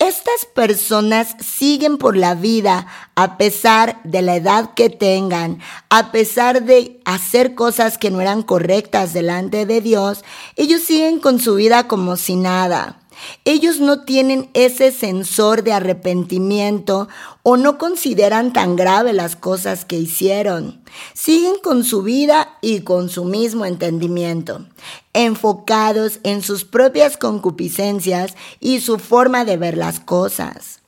Estas 0.00 0.46
personas 0.54 1.36
siguen 1.40 1.98
por 1.98 2.16
la 2.16 2.34
vida 2.34 2.86
a 3.16 3.36
pesar 3.36 4.00
de 4.02 4.22
la 4.22 4.36
edad 4.36 4.72
que 4.72 4.88
tengan, 4.88 5.60
a 5.90 6.10
pesar 6.10 6.62
de 6.62 7.02
hacer 7.04 7.54
cosas 7.54 7.98
que 7.98 8.10
no 8.10 8.22
eran 8.22 8.42
correctas 8.42 9.12
delante 9.12 9.66
de 9.66 9.82
Dios, 9.82 10.24
ellos 10.56 10.80
siguen 10.80 11.20
con 11.20 11.38
su 11.38 11.54
vida 11.56 11.86
como 11.86 12.16
si 12.16 12.36
nada. 12.36 12.98
Ellos 13.44 13.80
no 13.80 14.04
tienen 14.04 14.50
ese 14.54 14.92
sensor 14.92 15.62
de 15.62 15.72
arrepentimiento 15.72 17.08
o 17.42 17.56
no 17.56 17.78
consideran 17.78 18.52
tan 18.52 18.76
grave 18.76 19.12
las 19.12 19.36
cosas 19.36 19.84
que 19.84 19.96
hicieron. 19.96 20.82
Siguen 21.14 21.54
con 21.62 21.84
su 21.84 22.02
vida 22.02 22.58
y 22.60 22.80
con 22.80 23.08
su 23.08 23.24
mismo 23.24 23.64
entendimiento, 23.64 24.66
enfocados 25.12 26.20
en 26.22 26.42
sus 26.42 26.64
propias 26.64 27.16
concupiscencias 27.16 28.34
y 28.60 28.80
su 28.80 28.98
forma 28.98 29.44
de 29.44 29.56
ver 29.56 29.76
las 29.76 30.00
cosas. 30.00 30.80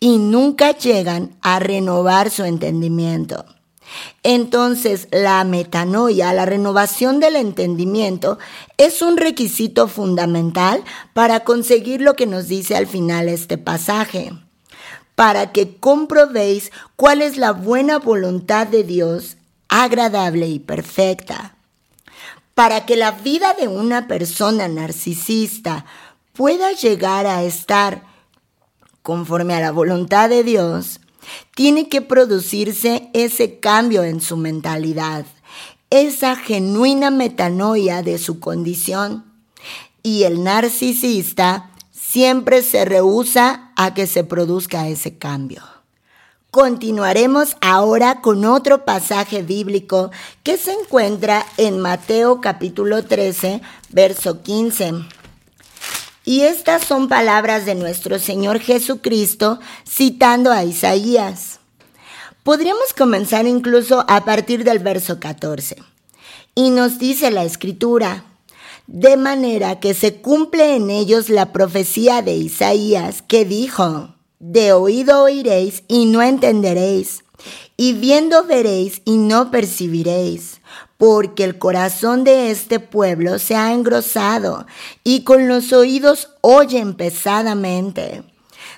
Y 0.00 0.18
nunca 0.18 0.76
llegan 0.76 1.36
a 1.40 1.58
renovar 1.58 2.30
su 2.30 2.44
entendimiento. 2.44 3.44
Entonces, 4.22 5.08
la 5.10 5.42
metanoia, 5.44 6.32
la 6.32 6.46
renovación 6.46 7.20
del 7.20 7.36
entendimiento, 7.36 8.38
es 8.78 9.02
un 9.02 9.16
requisito 9.16 9.88
fundamental 9.88 10.84
para 11.12 11.40
conseguir 11.40 12.00
lo 12.00 12.14
que 12.14 12.26
nos 12.26 12.48
dice 12.48 12.76
al 12.76 12.86
final 12.86 13.28
este 13.28 13.58
pasaje, 13.58 14.32
para 15.14 15.52
que 15.52 15.76
comprobéis 15.76 16.70
cuál 16.96 17.22
es 17.22 17.36
la 17.36 17.52
buena 17.52 17.98
voluntad 17.98 18.66
de 18.66 18.84
Dios, 18.84 19.36
agradable 19.68 20.48
y 20.48 20.58
perfecta. 20.58 21.56
Para 22.54 22.84
que 22.84 22.96
la 22.96 23.12
vida 23.12 23.54
de 23.58 23.66
una 23.68 24.06
persona 24.06 24.68
narcisista 24.68 25.86
pueda 26.32 26.72
llegar 26.72 27.26
a 27.26 27.42
estar 27.42 28.02
conforme 29.02 29.54
a 29.54 29.60
la 29.60 29.72
voluntad 29.72 30.28
de 30.28 30.44
Dios, 30.44 31.00
tiene 31.54 31.88
que 31.88 32.02
producirse 32.02 33.08
ese 33.12 33.58
cambio 33.58 34.02
en 34.04 34.20
su 34.20 34.36
mentalidad, 34.36 35.26
esa 35.90 36.36
genuina 36.36 37.10
metanoia 37.10 38.02
de 38.02 38.18
su 38.18 38.40
condición. 38.40 39.24
Y 40.02 40.24
el 40.24 40.42
narcisista 40.42 41.70
siempre 41.90 42.62
se 42.62 42.84
rehúsa 42.84 43.72
a 43.76 43.94
que 43.94 44.06
se 44.06 44.24
produzca 44.24 44.88
ese 44.88 45.16
cambio. 45.16 45.62
Continuaremos 46.50 47.56
ahora 47.62 48.20
con 48.20 48.44
otro 48.44 48.84
pasaje 48.84 49.42
bíblico 49.42 50.10
que 50.42 50.58
se 50.58 50.72
encuentra 50.72 51.46
en 51.56 51.80
Mateo 51.80 52.42
capítulo 52.42 53.04
13, 53.04 53.62
verso 53.88 54.42
15. 54.42 55.21
Y 56.24 56.42
estas 56.42 56.84
son 56.84 57.08
palabras 57.08 57.66
de 57.66 57.74
nuestro 57.74 58.18
Señor 58.18 58.60
Jesucristo 58.60 59.58
citando 59.88 60.52
a 60.52 60.64
Isaías. 60.64 61.58
Podríamos 62.44 62.92
comenzar 62.96 63.46
incluso 63.46 64.04
a 64.08 64.24
partir 64.24 64.62
del 64.62 64.78
verso 64.78 65.18
14. 65.18 65.76
Y 66.54 66.70
nos 66.70 66.98
dice 66.98 67.30
la 67.30 67.44
escritura, 67.44 68.24
de 68.86 69.16
manera 69.16 69.80
que 69.80 69.94
se 69.94 70.16
cumple 70.16 70.76
en 70.76 70.90
ellos 70.90 71.28
la 71.28 71.52
profecía 71.52 72.22
de 72.22 72.34
Isaías 72.34 73.22
que 73.22 73.44
dijo, 73.44 74.14
de 74.38 74.72
oído 74.72 75.22
oiréis 75.22 75.82
y 75.88 76.06
no 76.06 76.22
entenderéis, 76.22 77.24
y 77.76 77.94
viendo 77.94 78.44
veréis 78.44 79.02
y 79.04 79.16
no 79.16 79.50
percibiréis 79.50 80.60
porque 81.02 81.42
el 81.42 81.58
corazón 81.58 82.22
de 82.22 82.52
este 82.52 82.78
pueblo 82.78 83.40
se 83.40 83.56
ha 83.56 83.72
engrosado 83.72 84.66
y 85.02 85.24
con 85.24 85.48
los 85.48 85.72
oídos 85.72 86.28
oyen 86.42 86.94
pesadamente. 86.94 88.22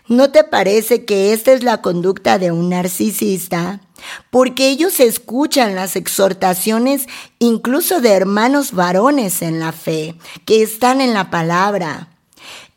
¿No 0.09 0.31
te 0.31 0.43
parece 0.43 1.05
que 1.05 1.35
esta 1.35 1.53
es 1.53 1.63
la 1.63 1.83
conducta 1.83 2.39
de 2.39 2.51
un 2.51 2.71
narcisista? 2.71 3.83
Porque 4.31 4.71
ellos 4.71 5.01
escuchan 5.01 5.75
las 5.75 5.97
exhortaciones 5.97 7.09
incluso 7.41 8.01
de 8.01 8.13
hermanos 8.13 8.73
varones 8.73 9.43
en 9.43 9.61
la 9.61 9.73
fe, 9.73 10.15
que 10.47 10.63
están 10.63 11.03
en 11.03 11.13
la 11.13 11.29
palabra. 11.29 12.09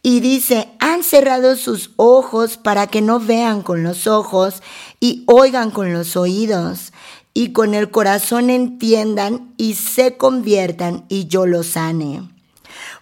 Y 0.04 0.20
dice, 0.20 0.68
han 0.82 1.04
cerrado 1.04 1.56
sus 1.56 1.92
ojos 1.96 2.58
para 2.58 2.88
que 2.88 3.02
no 3.02 3.22
vean 3.22 3.62
con 3.62 3.82
los 3.82 4.08
ojos 4.08 4.62
y 5.00 5.24
oigan 5.26 5.72
con 5.72 5.94
los 5.94 6.18
oídos 6.18 6.92
y 7.38 7.52
con 7.52 7.76
el 7.76 7.92
corazón 7.92 8.50
entiendan 8.50 9.54
y 9.58 9.76
se 9.76 10.18
conviertan 10.18 11.06
y 11.08 11.28
yo 11.28 11.46
los 11.46 11.68
sane. 11.68 12.28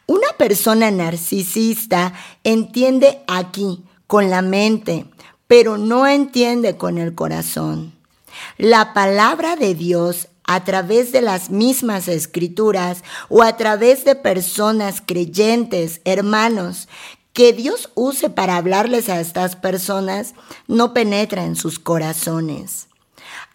Una 0.07 0.27
persona 0.37 0.91
narcisista 0.91 2.11
entiende 2.43 3.21
aquí 3.27 3.85
con 4.07 4.29
la 4.29 4.41
mente, 4.41 5.05
pero 5.47 5.77
no 5.77 6.05
entiende 6.05 6.75
con 6.75 6.97
el 6.97 7.15
corazón. 7.15 7.93
La 8.57 8.93
palabra 8.93 9.55
de 9.55 9.73
Dios 9.73 10.27
a 10.43 10.65
través 10.65 11.13
de 11.13 11.21
las 11.21 11.49
mismas 11.49 12.09
escrituras 12.09 13.05
o 13.29 13.41
a 13.41 13.55
través 13.55 14.03
de 14.03 14.15
personas 14.15 15.01
creyentes, 15.05 16.01
hermanos, 16.03 16.89
que 17.31 17.53
Dios 17.53 17.89
use 17.95 18.29
para 18.29 18.57
hablarles 18.57 19.07
a 19.07 19.21
estas 19.21 19.55
personas, 19.55 20.35
no 20.67 20.93
penetra 20.93 21.45
en 21.45 21.55
sus 21.55 21.79
corazones. 21.79 22.89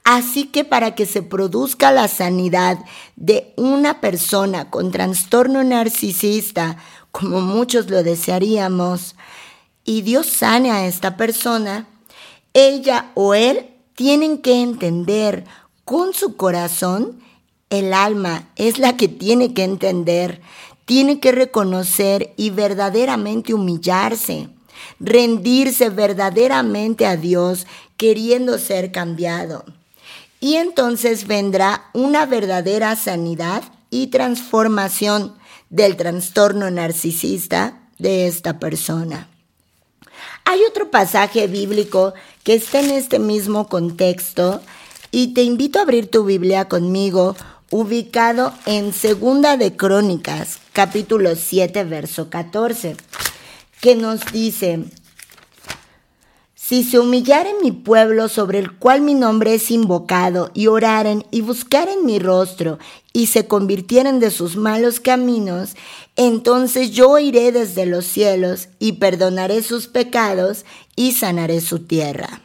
Así 0.05 0.47
que 0.47 0.65
para 0.65 0.95
que 0.95 1.07
se 1.07 1.23
produzca 1.23 1.93
la 1.93 2.09
sanidad 2.09 2.79
de 3.17 3.53
una 3.57 4.01
persona 4.01 4.71
con 4.71 4.91
trastorno 4.91 5.63
narcisista, 5.63 6.79
como 7.13 7.41
muchos 7.41 7.91
lo 7.91 8.03
desearíamos, 8.03 9.15
y 9.85 10.03
Dios 10.03 10.27
sane 10.27 10.71
a 10.71 10.87
esta 10.87 11.17
persona, 11.17 11.87
ella 12.55 13.11
o 13.15 13.35
él 13.35 13.67
tienen 13.95 14.39
que 14.39 14.63
entender 14.63 15.45
con 15.85 16.15
su 16.15 16.37
corazón, 16.37 17.21
el 17.69 17.93
alma 17.93 18.49
es 18.57 18.79
la 18.79 18.97
que 18.97 19.09
tiene 19.09 19.55
que 19.55 19.65
entender, 19.65 20.41
tiene 20.85 21.21
que 21.21 21.31
reconocer 21.31 22.33
y 22.37 22.51
verdaderamente 22.51 23.55
humillarse, 23.55 24.49
rendirse 24.99 25.89
verdaderamente 25.91 27.07
a 27.07 27.17
Dios 27.17 27.67
queriendo 27.97 28.59
ser 28.59 28.91
cambiado. 28.91 29.65
Y 30.41 30.57
entonces 30.57 31.27
vendrá 31.27 31.91
una 31.93 32.25
verdadera 32.27 32.97
sanidad 32.97 33.63
y 33.91 34.07
transformación 34.07 35.35
del 35.69 35.97
trastorno 35.97 36.71
narcisista 36.71 37.81
de 37.99 38.27
esta 38.27 38.59
persona. 38.59 39.29
Hay 40.45 40.61
otro 40.69 40.91
pasaje 40.91 41.47
bíblico 41.47 42.15
que 42.43 42.55
está 42.55 42.81
en 42.81 42.91
este 42.91 43.19
mismo 43.19 43.69
contexto 43.69 44.61
y 45.11 45.35
te 45.35 45.43
invito 45.43 45.79
a 45.79 45.83
abrir 45.83 46.11
tu 46.11 46.25
Biblia 46.25 46.69
conmigo, 46.69 47.37
ubicado 47.71 48.53
en 48.67 48.93
Segunda 48.93 49.57
de 49.57 49.77
Crónicas, 49.77 50.59
capítulo 50.73 51.37
7, 51.37 51.85
verso 51.85 52.31
14, 52.31 52.97
que 53.81 53.95
nos 53.95 54.25
dice, 54.33 54.85
si 56.71 56.85
se 56.85 57.01
humillaren 57.01 57.57
mi 57.65 57.73
pueblo 57.73 58.29
sobre 58.29 58.61
el 58.61 58.71
cual 58.71 59.01
mi 59.01 59.15
nombre 59.15 59.55
es 59.55 59.73
invocado, 59.73 60.53
y 60.55 60.69
oraren 60.69 61.27
y 61.33 61.41
buscaren 61.41 62.07
mi 62.07 62.21
rostro, 62.21 62.79
y 63.13 63.27
se 63.27 63.49
convirtieren 63.49 64.21
de 64.21 64.31
sus 64.31 64.55
malos 64.55 65.01
caminos, 65.01 65.75
entonces 66.15 66.93
yo 66.93 67.19
iré 67.19 67.51
desde 67.51 67.87
los 67.87 68.05
cielos 68.05 68.69
y 68.79 68.93
perdonaré 68.93 69.65
sus 69.65 69.89
pecados 69.89 70.65
y 70.95 71.11
sanaré 71.11 71.61
su 71.61 71.81
tierra. 71.81 72.41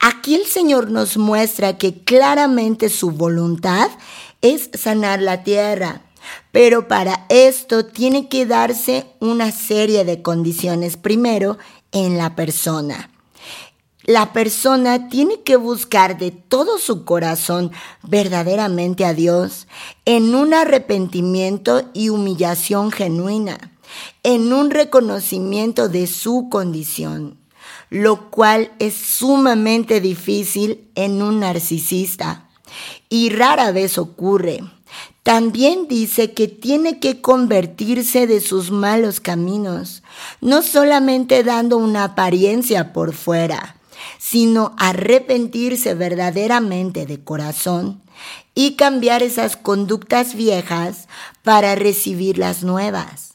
Aquí 0.00 0.36
el 0.36 0.46
Señor 0.46 0.90
nos 0.90 1.18
muestra 1.18 1.76
que 1.76 2.02
claramente 2.02 2.88
su 2.88 3.10
voluntad 3.10 3.90
es 4.40 4.70
sanar 4.72 5.20
la 5.20 5.44
tierra, 5.44 6.00
pero 6.50 6.88
para 6.88 7.26
esto 7.28 7.84
tiene 7.84 8.30
que 8.30 8.46
darse 8.46 9.04
una 9.20 9.52
serie 9.52 10.06
de 10.06 10.22
condiciones 10.22 10.96
primero 10.96 11.58
en 11.92 12.16
la 12.16 12.36
persona. 12.36 13.10
La 14.04 14.32
persona 14.32 15.08
tiene 15.08 15.42
que 15.42 15.56
buscar 15.56 16.18
de 16.18 16.30
todo 16.30 16.78
su 16.78 17.04
corazón 17.04 17.72
verdaderamente 18.02 19.04
a 19.04 19.14
Dios 19.14 19.66
en 20.04 20.34
un 20.34 20.54
arrepentimiento 20.54 21.88
y 21.94 22.10
humillación 22.10 22.90
genuina, 22.90 23.72
en 24.22 24.52
un 24.52 24.70
reconocimiento 24.70 25.88
de 25.88 26.06
su 26.06 26.48
condición 26.50 27.38
lo 27.90 28.30
cual 28.30 28.72
es 28.78 28.94
sumamente 28.94 30.00
difícil 30.00 30.90
en 30.96 31.22
un 31.22 31.40
narcisista 31.40 32.48
y 33.08 33.30
rara 33.30 33.70
vez 33.70 33.98
ocurre. 33.98 34.64
También 35.22 35.86
dice 35.88 36.32
que 36.32 36.48
tiene 36.48 36.98
que 36.98 37.20
convertirse 37.20 38.26
de 38.26 38.40
sus 38.40 38.70
malos 38.70 39.20
caminos, 39.20 40.02
no 40.40 40.60
solamente 40.62 41.44
dando 41.44 41.78
una 41.78 42.04
apariencia 42.04 42.92
por 42.92 43.14
fuera, 43.14 43.76
sino 44.18 44.74
arrepentirse 44.78 45.94
verdaderamente 45.94 47.06
de 47.06 47.22
corazón 47.22 48.02
y 48.54 48.76
cambiar 48.76 49.22
esas 49.22 49.56
conductas 49.56 50.34
viejas 50.34 51.08
para 51.42 51.74
recibir 51.74 52.38
las 52.38 52.62
nuevas. 52.62 53.34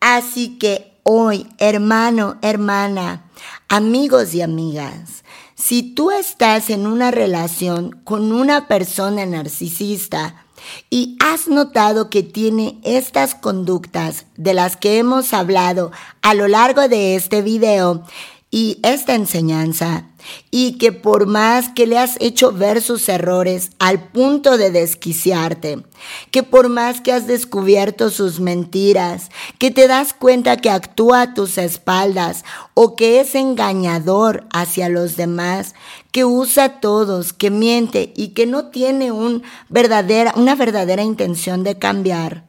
Así 0.00 0.58
que 0.58 0.92
hoy, 1.02 1.46
hermano, 1.58 2.38
hermana, 2.42 3.30
amigos 3.68 4.34
y 4.34 4.42
amigas, 4.42 5.24
si 5.54 5.82
tú 5.94 6.10
estás 6.10 6.68
en 6.70 6.86
una 6.86 7.10
relación 7.10 8.00
con 8.04 8.32
una 8.32 8.68
persona 8.68 9.24
narcisista 9.24 10.44
y 10.90 11.16
has 11.20 11.48
notado 11.48 12.10
que 12.10 12.22
tiene 12.22 12.78
estas 12.84 13.34
conductas 13.34 14.26
de 14.36 14.52
las 14.52 14.76
que 14.76 14.98
hemos 14.98 15.32
hablado 15.32 15.92
a 16.22 16.34
lo 16.34 16.46
largo 16.48 16.88
de 16.88 17.16
este 17.16 17.40
video, 17.40 18.04
y 18.50 18.78
esta 18.82 19.14
enseñanza 19.14 20.06
y 20.50 20.78
que 20.78 20.92
por 20.92 21.26
más 21.26 21.68
que 21.68 21.86
le 21.86 21.98
has 21.98 22.16
hecho 22.20 22.52
ver 22.52 22.80
sus 22.80 23.08
errores 23.08 23.70
al 23.78 24.08
punto 24.08 24.56
de 24.56 24.70
desquiciarte, 24.70 25.84
que 26.30 26.42
por 26.42 26.68
más 26.68 27.00
que 27.00 27.12
has 27.12 27.26
descubierto 27.26 28.10
sus 28.10 28.40
mentiras, 28.40 29.30
que 29.58 29.70
te 29.70 29.88
das 29.88 30.14
cuenta 30.14 30.56
que 30.56 30.70
actúa 30.70 31.22
a 31.22 31.34
tus 31.34 31.58
espaldas 31.58 32.44
o 32.74 32.96
que 32.96 33.20
es 33.20 33.34
engañador 33.34 34.46
hacia 34.52 34.88
los 34.88 35.16
demás, 35.16 35.74
que 36.12 36.24
usa 36.24 36.64
a 36.64 36.80
todos, 36.80 37.32
que 37.32 37.50
miente 37.50 38.12
y 38.16 38.28
que 38.28 38.46
no 38.46 38.66
tiene 38.66 39.12
una 39.12 39.42
verdadera 39.68 41.02
intención 41.02 41.62
de 41.62 41.78
cambiar, 41.78 42.46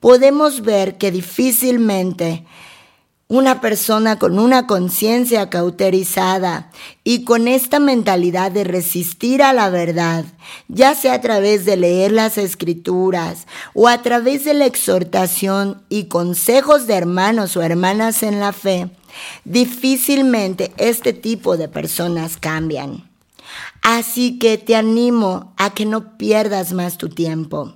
podemos 0.00 0.60
ver 0.60 0.98
que 0.98 1.10
difícilmente 1.10 2.44
una 3.28 3.60
persona 3.60 4.18
con 4.18 4.38
una 4.38 4.66
conciencia 4.66 5.48
cauterizada 5.48 6.70
y 7.04 7.24
con 7.24 7.48
esta 7.48 7.80
mentalidad 7.80 8.52
de 8.52 8.64
resistir 8.64 9.42
a 9.42 9.52
la 9.52 9.70
verdad, 9.70 10.24
ya 10.68 10.94
sea 10.94 11.14
a 11.14 11.20
través 11.20 11.64
de 11.64 11.76
leer 11.76 12.12
las 12.12 12.36
escrituras 12.36 13.46
o 13.72 13.88
a 13.88 14.02
través 14.02 14.44
de 14.44 14.54
la 14.54 14.66
exhortación 14.66 15.82
y 15.88 16.04
consejos 16.04 16.86
de 16.86 16.94
hermanos 16.94 17.56
o 17.56 17.62
hermanas 17.62 18.22
en 18.22 18.40
la 18.40 18.52
fe, 18.52 18.90
difícilmente 19.44 20.72
este 20.76 21.12
tipo 21.12 21.56
de 21.56 21.68
personas 21.68 22.36
cambian. 22.36 23.10
Así 23.82 24.38
que 24.38 24.58
te 24.58 24.76
animo 24.76 25.54
a 25.56 25.70
que 25.74 25.86
no 25.86 26.16
pierdas 26.16 26.72
más 26.72 26.98
tu 26.98 27.08
tiempo 27.08 27.74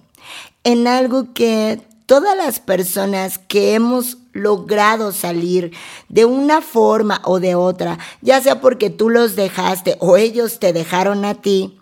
en 0.64 0.86
algo 0.86 1.32
que 1.32 1.80
todas 2.06 2.36
las 2.36 2.60
personas 2.60 3.38
que 3.38 3.74
hemos 3.74 4.18
logrado 4.38 5.12
salir 5.12 5.72
de 6.08 6.24
una 6.24 6.60
forma 6.60 7.20
o 7.24 7.40
de 7.40 7.54
otra, 7.54 7.98
ya 8.22 8.40
sea 8.40 8.60
porque 8.60 8.90
tú 8.90 9.10
los 9.10 9.36
dejaste 9.36 9.96
o 10.00 10.16
ellos 10.16 10.58
te 10.58 10.72
dejaron 10.72 11.24
a 11.24 11.34
ti, 11.34 11.78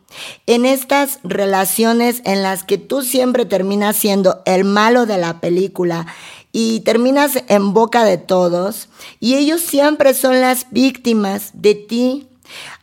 en 0.47 0.65
estas 0.65 1.19
relaciones 1.25 2.23
en 2.25 2.43
las 2.43 2.65
que 2.65 2.79
tú 2.79 3.03
siempre 3.03 3.45
terminas 3.45 3.97
siendo 3.97 4.43
el 4.47 4.65
malo 4.65 5.07
de 5.07 5.19
la 5.19 5.41
película 5.41 6.07
y 6.53 6.81
terminas 6.81 7.43
en 7.49 7.75
boca 7.75 8.05
de 8.05 8.17
todos 8.17 8.89
y 9.21 9.35
ellos 9.35 9.61
siempre 9.61 10.15
son 10.15 10.41
las 10.41 10.71
víctimas 10.71 11.51
de 11.55 11.75
ti 11.75 12.29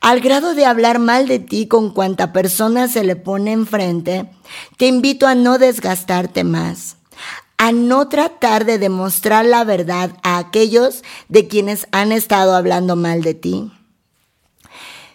al 0.01 0.19
grado 0.19 0.55
de 0.55 0.65
hablar 0.65 0.99
mal 0.99 1.27
de 1.27 1.39
ti 1.39 1.67
con 1.67 1.91
cuanta 1.91 2.33
persona 2.33 2.88
se 2.88 3.03
le 3.03 3.15
pone 3.15 3.53
enfrente, 3.53 4.29
te 4.77 4.88
invito 4.88 5.25
a 5.25 5.36
no 5.36 5.57
desgastarte 5.57 6.43
más 6.43 6.97
a 7.63 7.71
no 7.71 8.10
tratar 8.10 8.65
de 8.65 8.78
demostrar 8.78 9.45
la 9.45 9.63
verdad 9.63 10.12
a 10.21 10.38
aquellos 10.38 11.02
de 11.30 11.47
quienes 11.47 11.88
han 11.93 12.12
estado 12.12 12.58
hablando 12.58 12.97
mal 12.97 13.21
de 13.21 13.36
ti. 13.36 13.71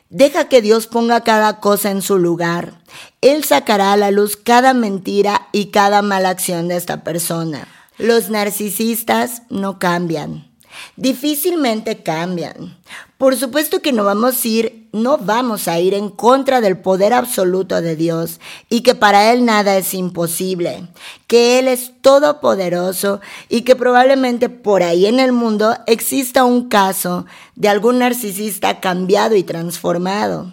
Deja 0.08 0.48
que 0.48 0.62
Dios 0.62 0.86
ponga 0.86 1.20
cada 1.24 1.60
cosa 1.60 1.90
en 1.90 2.00
su 2.00 2.16
lugar. 2.16 2.80
Él 3.20 3.44
sacará 3.44 3.92
a 3.92 3.98
la 3.98 4.10
luz 4.10 4.38
cada 4.38 4.72
mentira 4.72 5.48
y 5.52 5.66
cada 5.66 6.00
mala 6.00 6.30
acción 6.30 6.68
de 6.68 6.78
esta 6.78 7.04
persona. 7.04 7.68
Los 7.98 8.30
narcisistas 8.30 9.42
no 9.50 9.78
cambian. 9.78 10.47
Difícilmente 10.96 12.02
cambian. 12.02 12.76
Por 13.18 13.36
supuesto 13.36 13.82
que 13.82 13.92
no 13.92 14.04
vamos 14.04 14.44
a 14.44 14.48
ir, 14.48 14.88
no 14.92 15.18
vamos 15.18 15.66
a 15.66 15.80
ir 15.80 15.94
en 15.94 16.08
contra 16.08 16.60
del 16.60 16.78
poder 16.78 17.12
absoluto 17.12 17.80
de 17.80 17.96
Dios 17.96 18.40
y 18.68 18.82
que 18.82 18.94
para 18.94 19.32
él 19.32 19.44
nada 19.44 19.76
es 19.76 19.92
imposible, 19.92 20.86
que 21.26 21.58
él 21.58 21.66
es 21.66 21.92
todopoderoso 22.00 23.20
y 23.48 23.62
que 23.62 23.74
probablemente 23.74 24.48
por 24.48 24.82
ahí 24.82 25.06
en 25.06 25.18
el 25.18 25.32
mundo 25.32 25.76
exista 25.86 26.44
un 26.44 26.68
caso 26.68 27.26
de 27.56 27.68
algún 27.68 27.98
narcisista 27.98 28.78
cambiado 28.78 29.34
y 29.34 29.42
transformado. 29.42 30.52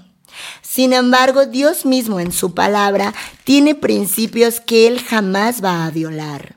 Sin 0.61 0.91
embargo, 0.91 1.45
Dios 1.45 1.85
mismo 1.85 2.19
en 2.19 2.31
su 2.31 2.53
palabra 2.53 3.13
tiene 3.43 3.75
principios 3.75 4.59
que 4.59 4.87
Él 4.87 5.01
jamás 5.01 5.63
va 5.63 5.85
a 5.85 5.91
violar. 5.91 6.55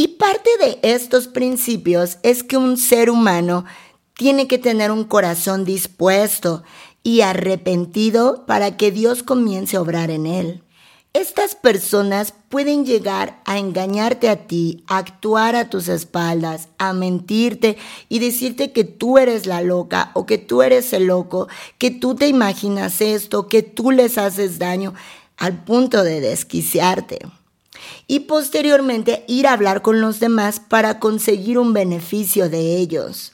Y 0.00 0.08
parte 0.08 0.48
de 0.64 0.78
estos 0.80 1.28
principios 1.28 2.16
es 2.22 2.42
que 2.42 2.56
un 2.56 2.78
ser 2.78 3.10
humano 3.10 3.66
tiene 4.14 4.48
que 4.48 4.56
tener 4.56 4.90
un 4.90 5.04
corazón 5.04 5.66
dispuesto 5.66 6.62
y 7.02 7.20
arrepentido 7.20 8.46
para 8.46 8.78
que 8.78 8.92
Dios 8.92 9.22
comience 9.22 9.76
a 9.76 9.82
obrar 9.82 10.10
en 10.10 10.24
él. 10.24 10.62
Estas 11.12 11.54
personas 11.54 12.32
pueden 12.48 12.86
llegar 12.86 13.42
a 13.44 13.58
engañarte 13.58 14.30
a 14.30 14.46
ti, 14.46 14.84
a 14.86 14.96
actuar 14.96 15.54
a 15.54 15.68
tus 15.68 15.86
espaldas, 15.88 16.68
a 16.78 16.94
mentirte 16.94 17.76
y 18.08 18.20
decirte 18.20 18.72
que 18.72 18.84
tú 18.84 19.18
eres 19.18 19.44
la 19.44 19.60
loca 19.60 20.12
o 20.14 20.24
que 20.24 20.38
tú 20.38 20.62
eres 20.62 20.94
el 20.94 21.08
loco, 21.08 21.46
que 21.76 21.90
tú 21.90 22.14
te 22.14 22.26
imaginas 22.26 23.02
esto, 23.02 23.48
que 23.48 23.62
tú 23.62 23.90
les 23.90 24.16
haces 24.16 24.58
daño 24.58 24.94
al 25.36 25.62
punto 25.62 26.02
de 26.04 26.22
desquiciarte 26.22 27.18
y 28.06 28.20
posteriormente 28.20 29.24
ir 29.28 29.46
a 29.46 29.52
hablar 29.52 29.82
con 29.82 30.00
los 30.00 30.20
demás 30.20 30.60
para 30.60 30.98
conseguir 30.98 31.58
un 31.58 31.72
beneficio 31.72 32.48
de 32.48 32.76
ellos. 32.76 33.32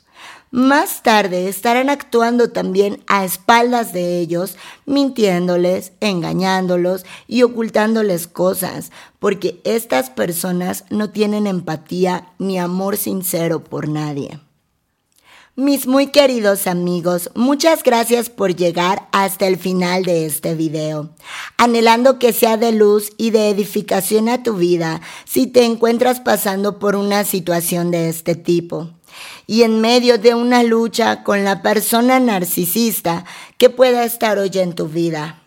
Más 0.53 1.03
tarde 1.03 1.49
estarán 1.49 1.91
actuando 1.91 2.51
también 2.51 3.03
a 3.09 3.25
espaldas 3.25 3.93
de 3.93 4.21
ellos, 4.21 4.57
mintiéndoles, 4.87 5.93
engañándolos 6.01 7.05
y 7.27 7.43
ocultándoles 7.43 8.27
cosas, 8.29 8.93
porque 9.19 9.61
estas 9.65 10.09
personas 10.09 10.85
no 10.89 11.11
tienen 11.11 11.47
empatía 11.47 12.29
ni 12.39 12.59
amor 12.59 12.97
sincero 12.97 13.65
por 13.65 13.89
nadie. 13.89 14.41
Mis 15.59 15.87
muy 15.87 16.09
queridos 16.09 16.67
amigos, 16.67 17.31
muchas 17.35 17.83
gracias 17.83 18.29
por 18.29 18.55
llegar 18.55 19.09
hasta 19.11 19.47
el 19.47 19.57
final 19.57 20.05
de 20.05 20.27
este 20.27 20.55
video. 20.55 21.09
Anhelando 21.57 22.19
que 22.19 22.35
sea 22.35 22.59
de 22.59 22.73
luz 22.73 23.11
y 23.17 23.31
de 23.31 23.49
edificación 23.49 24.29
a 24.29 24.43
tu 24.43 24.57
vida 24.57 25.01
si 25.25 25.47
te 25.47 25.65
encuentras 25.65 26.21
pasando 26.21 26.79
por 26.79 26.95
una 26.95 27.25
situación 27.25 27.91
de 27.91 28.11
este 28.11 28.35
tipo. 28.35 28.91
Y 29.47 29.63
en 29.63 29.81
medio 29.81 30.19
de 30.19 30.35
una 30.35 30.63
lucha 30.63 31.25
con 31.25 31.43
la 31.43 31.63
persona 31.63 32.21
narcisista 32.21 33.25
que 33.57 33.71
pueda 33.71 34.05
estar 34.05 34.39
hoy 34.39 34.51
en 34.53 34.75
tu 34.75 34.89
vida. 34.89 35.46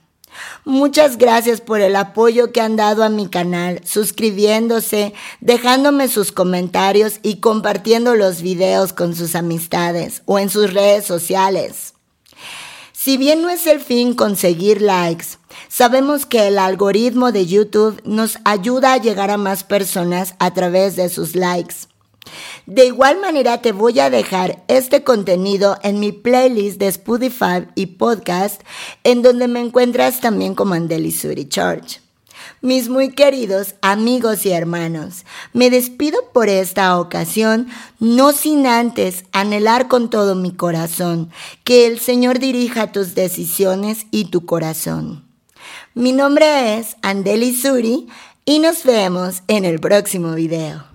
Muchas 0.66 1.18
gracias 1.18 1.62
por 1.62 1.82
el 1.82 1.96
apoyo 1.96 2.52
que 2.52 2.62
han 2.62 2.76
dado 2.76 3.04
a 3.04 3.10
mi 3.10 3.28
canal, 3.28 3.82
suscribiéndose, 3.86 5.14
dejándome 5.42 6.08
sus 6.08 6.32
comentarios 6.32 7.20
y 7.24 7.38
compartiendo 7.38 8.16
los 8.16 8.42
videos 8.42 8.94
con 8.94 9.16
sus 9.16 9.36
amistades 9.36 10.22
o 10.26 10.40
en 10.40 10.50
sus 10.50 10.74
redes 10.74 11.06
sociales. 11.06 11.94
Si 12.92 13.16
bien 13.16 13.42
no 13.42 13.50
es 13.50 13.66
el 13.66 13.80
fin 13.80 14.14
conseguir 14.14 14.82
likes, 14.82 15.38
sabemos 15.70 16.26
que 16.26 16.48
el 16.48 16.60
algoritmo 16.60 17.32
de 17.32 17.46
YouTube 17.46 18.02
nos 18.04 18.40
ayuda 18.44 18.94
a 18.94 18.98
llegar 18.98 19.32
a 19.32 19.38
más 19.38 19.64
personas 19.64 20.36
a 20.38 20.54
través 20.54 20.98
de 20.98 21.08
sus 21.08 21.34
likes. 21.34 21.76
De 22.66 22.86
igual 22.86 23.20
manera 23.20 23.62
te 23.62 23.72
voy 23.72 24.00
a 24.00 24.10
dejar 24.10 24.64
este 24.68 25.04
contenido 25.04 25.78
en 25.82 26.00
mi 26.00 26.12
playlist 26.12 26.78
de 26.78 26.88
Spotify 26.88 27.68
y 27.76 27.88
podcast, 27.88 28.62
en 29.04 29.22
donde 29.22 29.48
me 29.48 29.60
encuentras 29.60 30.22
también 30.22 30.54
como 30.54 30.76
Andeli 30.76 31.12
Suri 31.12 31.48
Church. 31.48 32.00
Mis 32.62 32.90
muy 32.90 33.12
queridos 33.12 33.76
amigos 33.82 34.46
y 34.46 34.52
hermanos, 34.52 35.26
me 35.54 35.70
despido 35.70 36.20
por 36.34 36.50
esta 36.50 37.00
ocasión, 37.00 37.68
no 38.00 38.34
sin 38.34 38.68
antes 38.68 39.24
anhelar 39.32 39.88
con 39.88 40.10
todo 40.10 40.36
mi 40.36 40.52
corazón 40.52 41.32
que 41.64 41.88
el 41.88 42.00
Señor 42.00 42.40
dirija 42.40 42.92
tus 42.92 43.16
decisiones 43.16 44.06
y 44.12 44.26
tu 44.26 44.46
corazón. 44.46 45.26
Mi 45.94 46.12
nombre 46.12 46.78
es 46.78 46.98
Andeli 47.02 47.56
Suri 47.56 48.08
y 48.46 48.60
nos 48.60 48.84
vemos 48.84 49.42
en 49.48 49.66
el 49.66 49.80
próximo 49.80 50.34
video. 50.34 50.89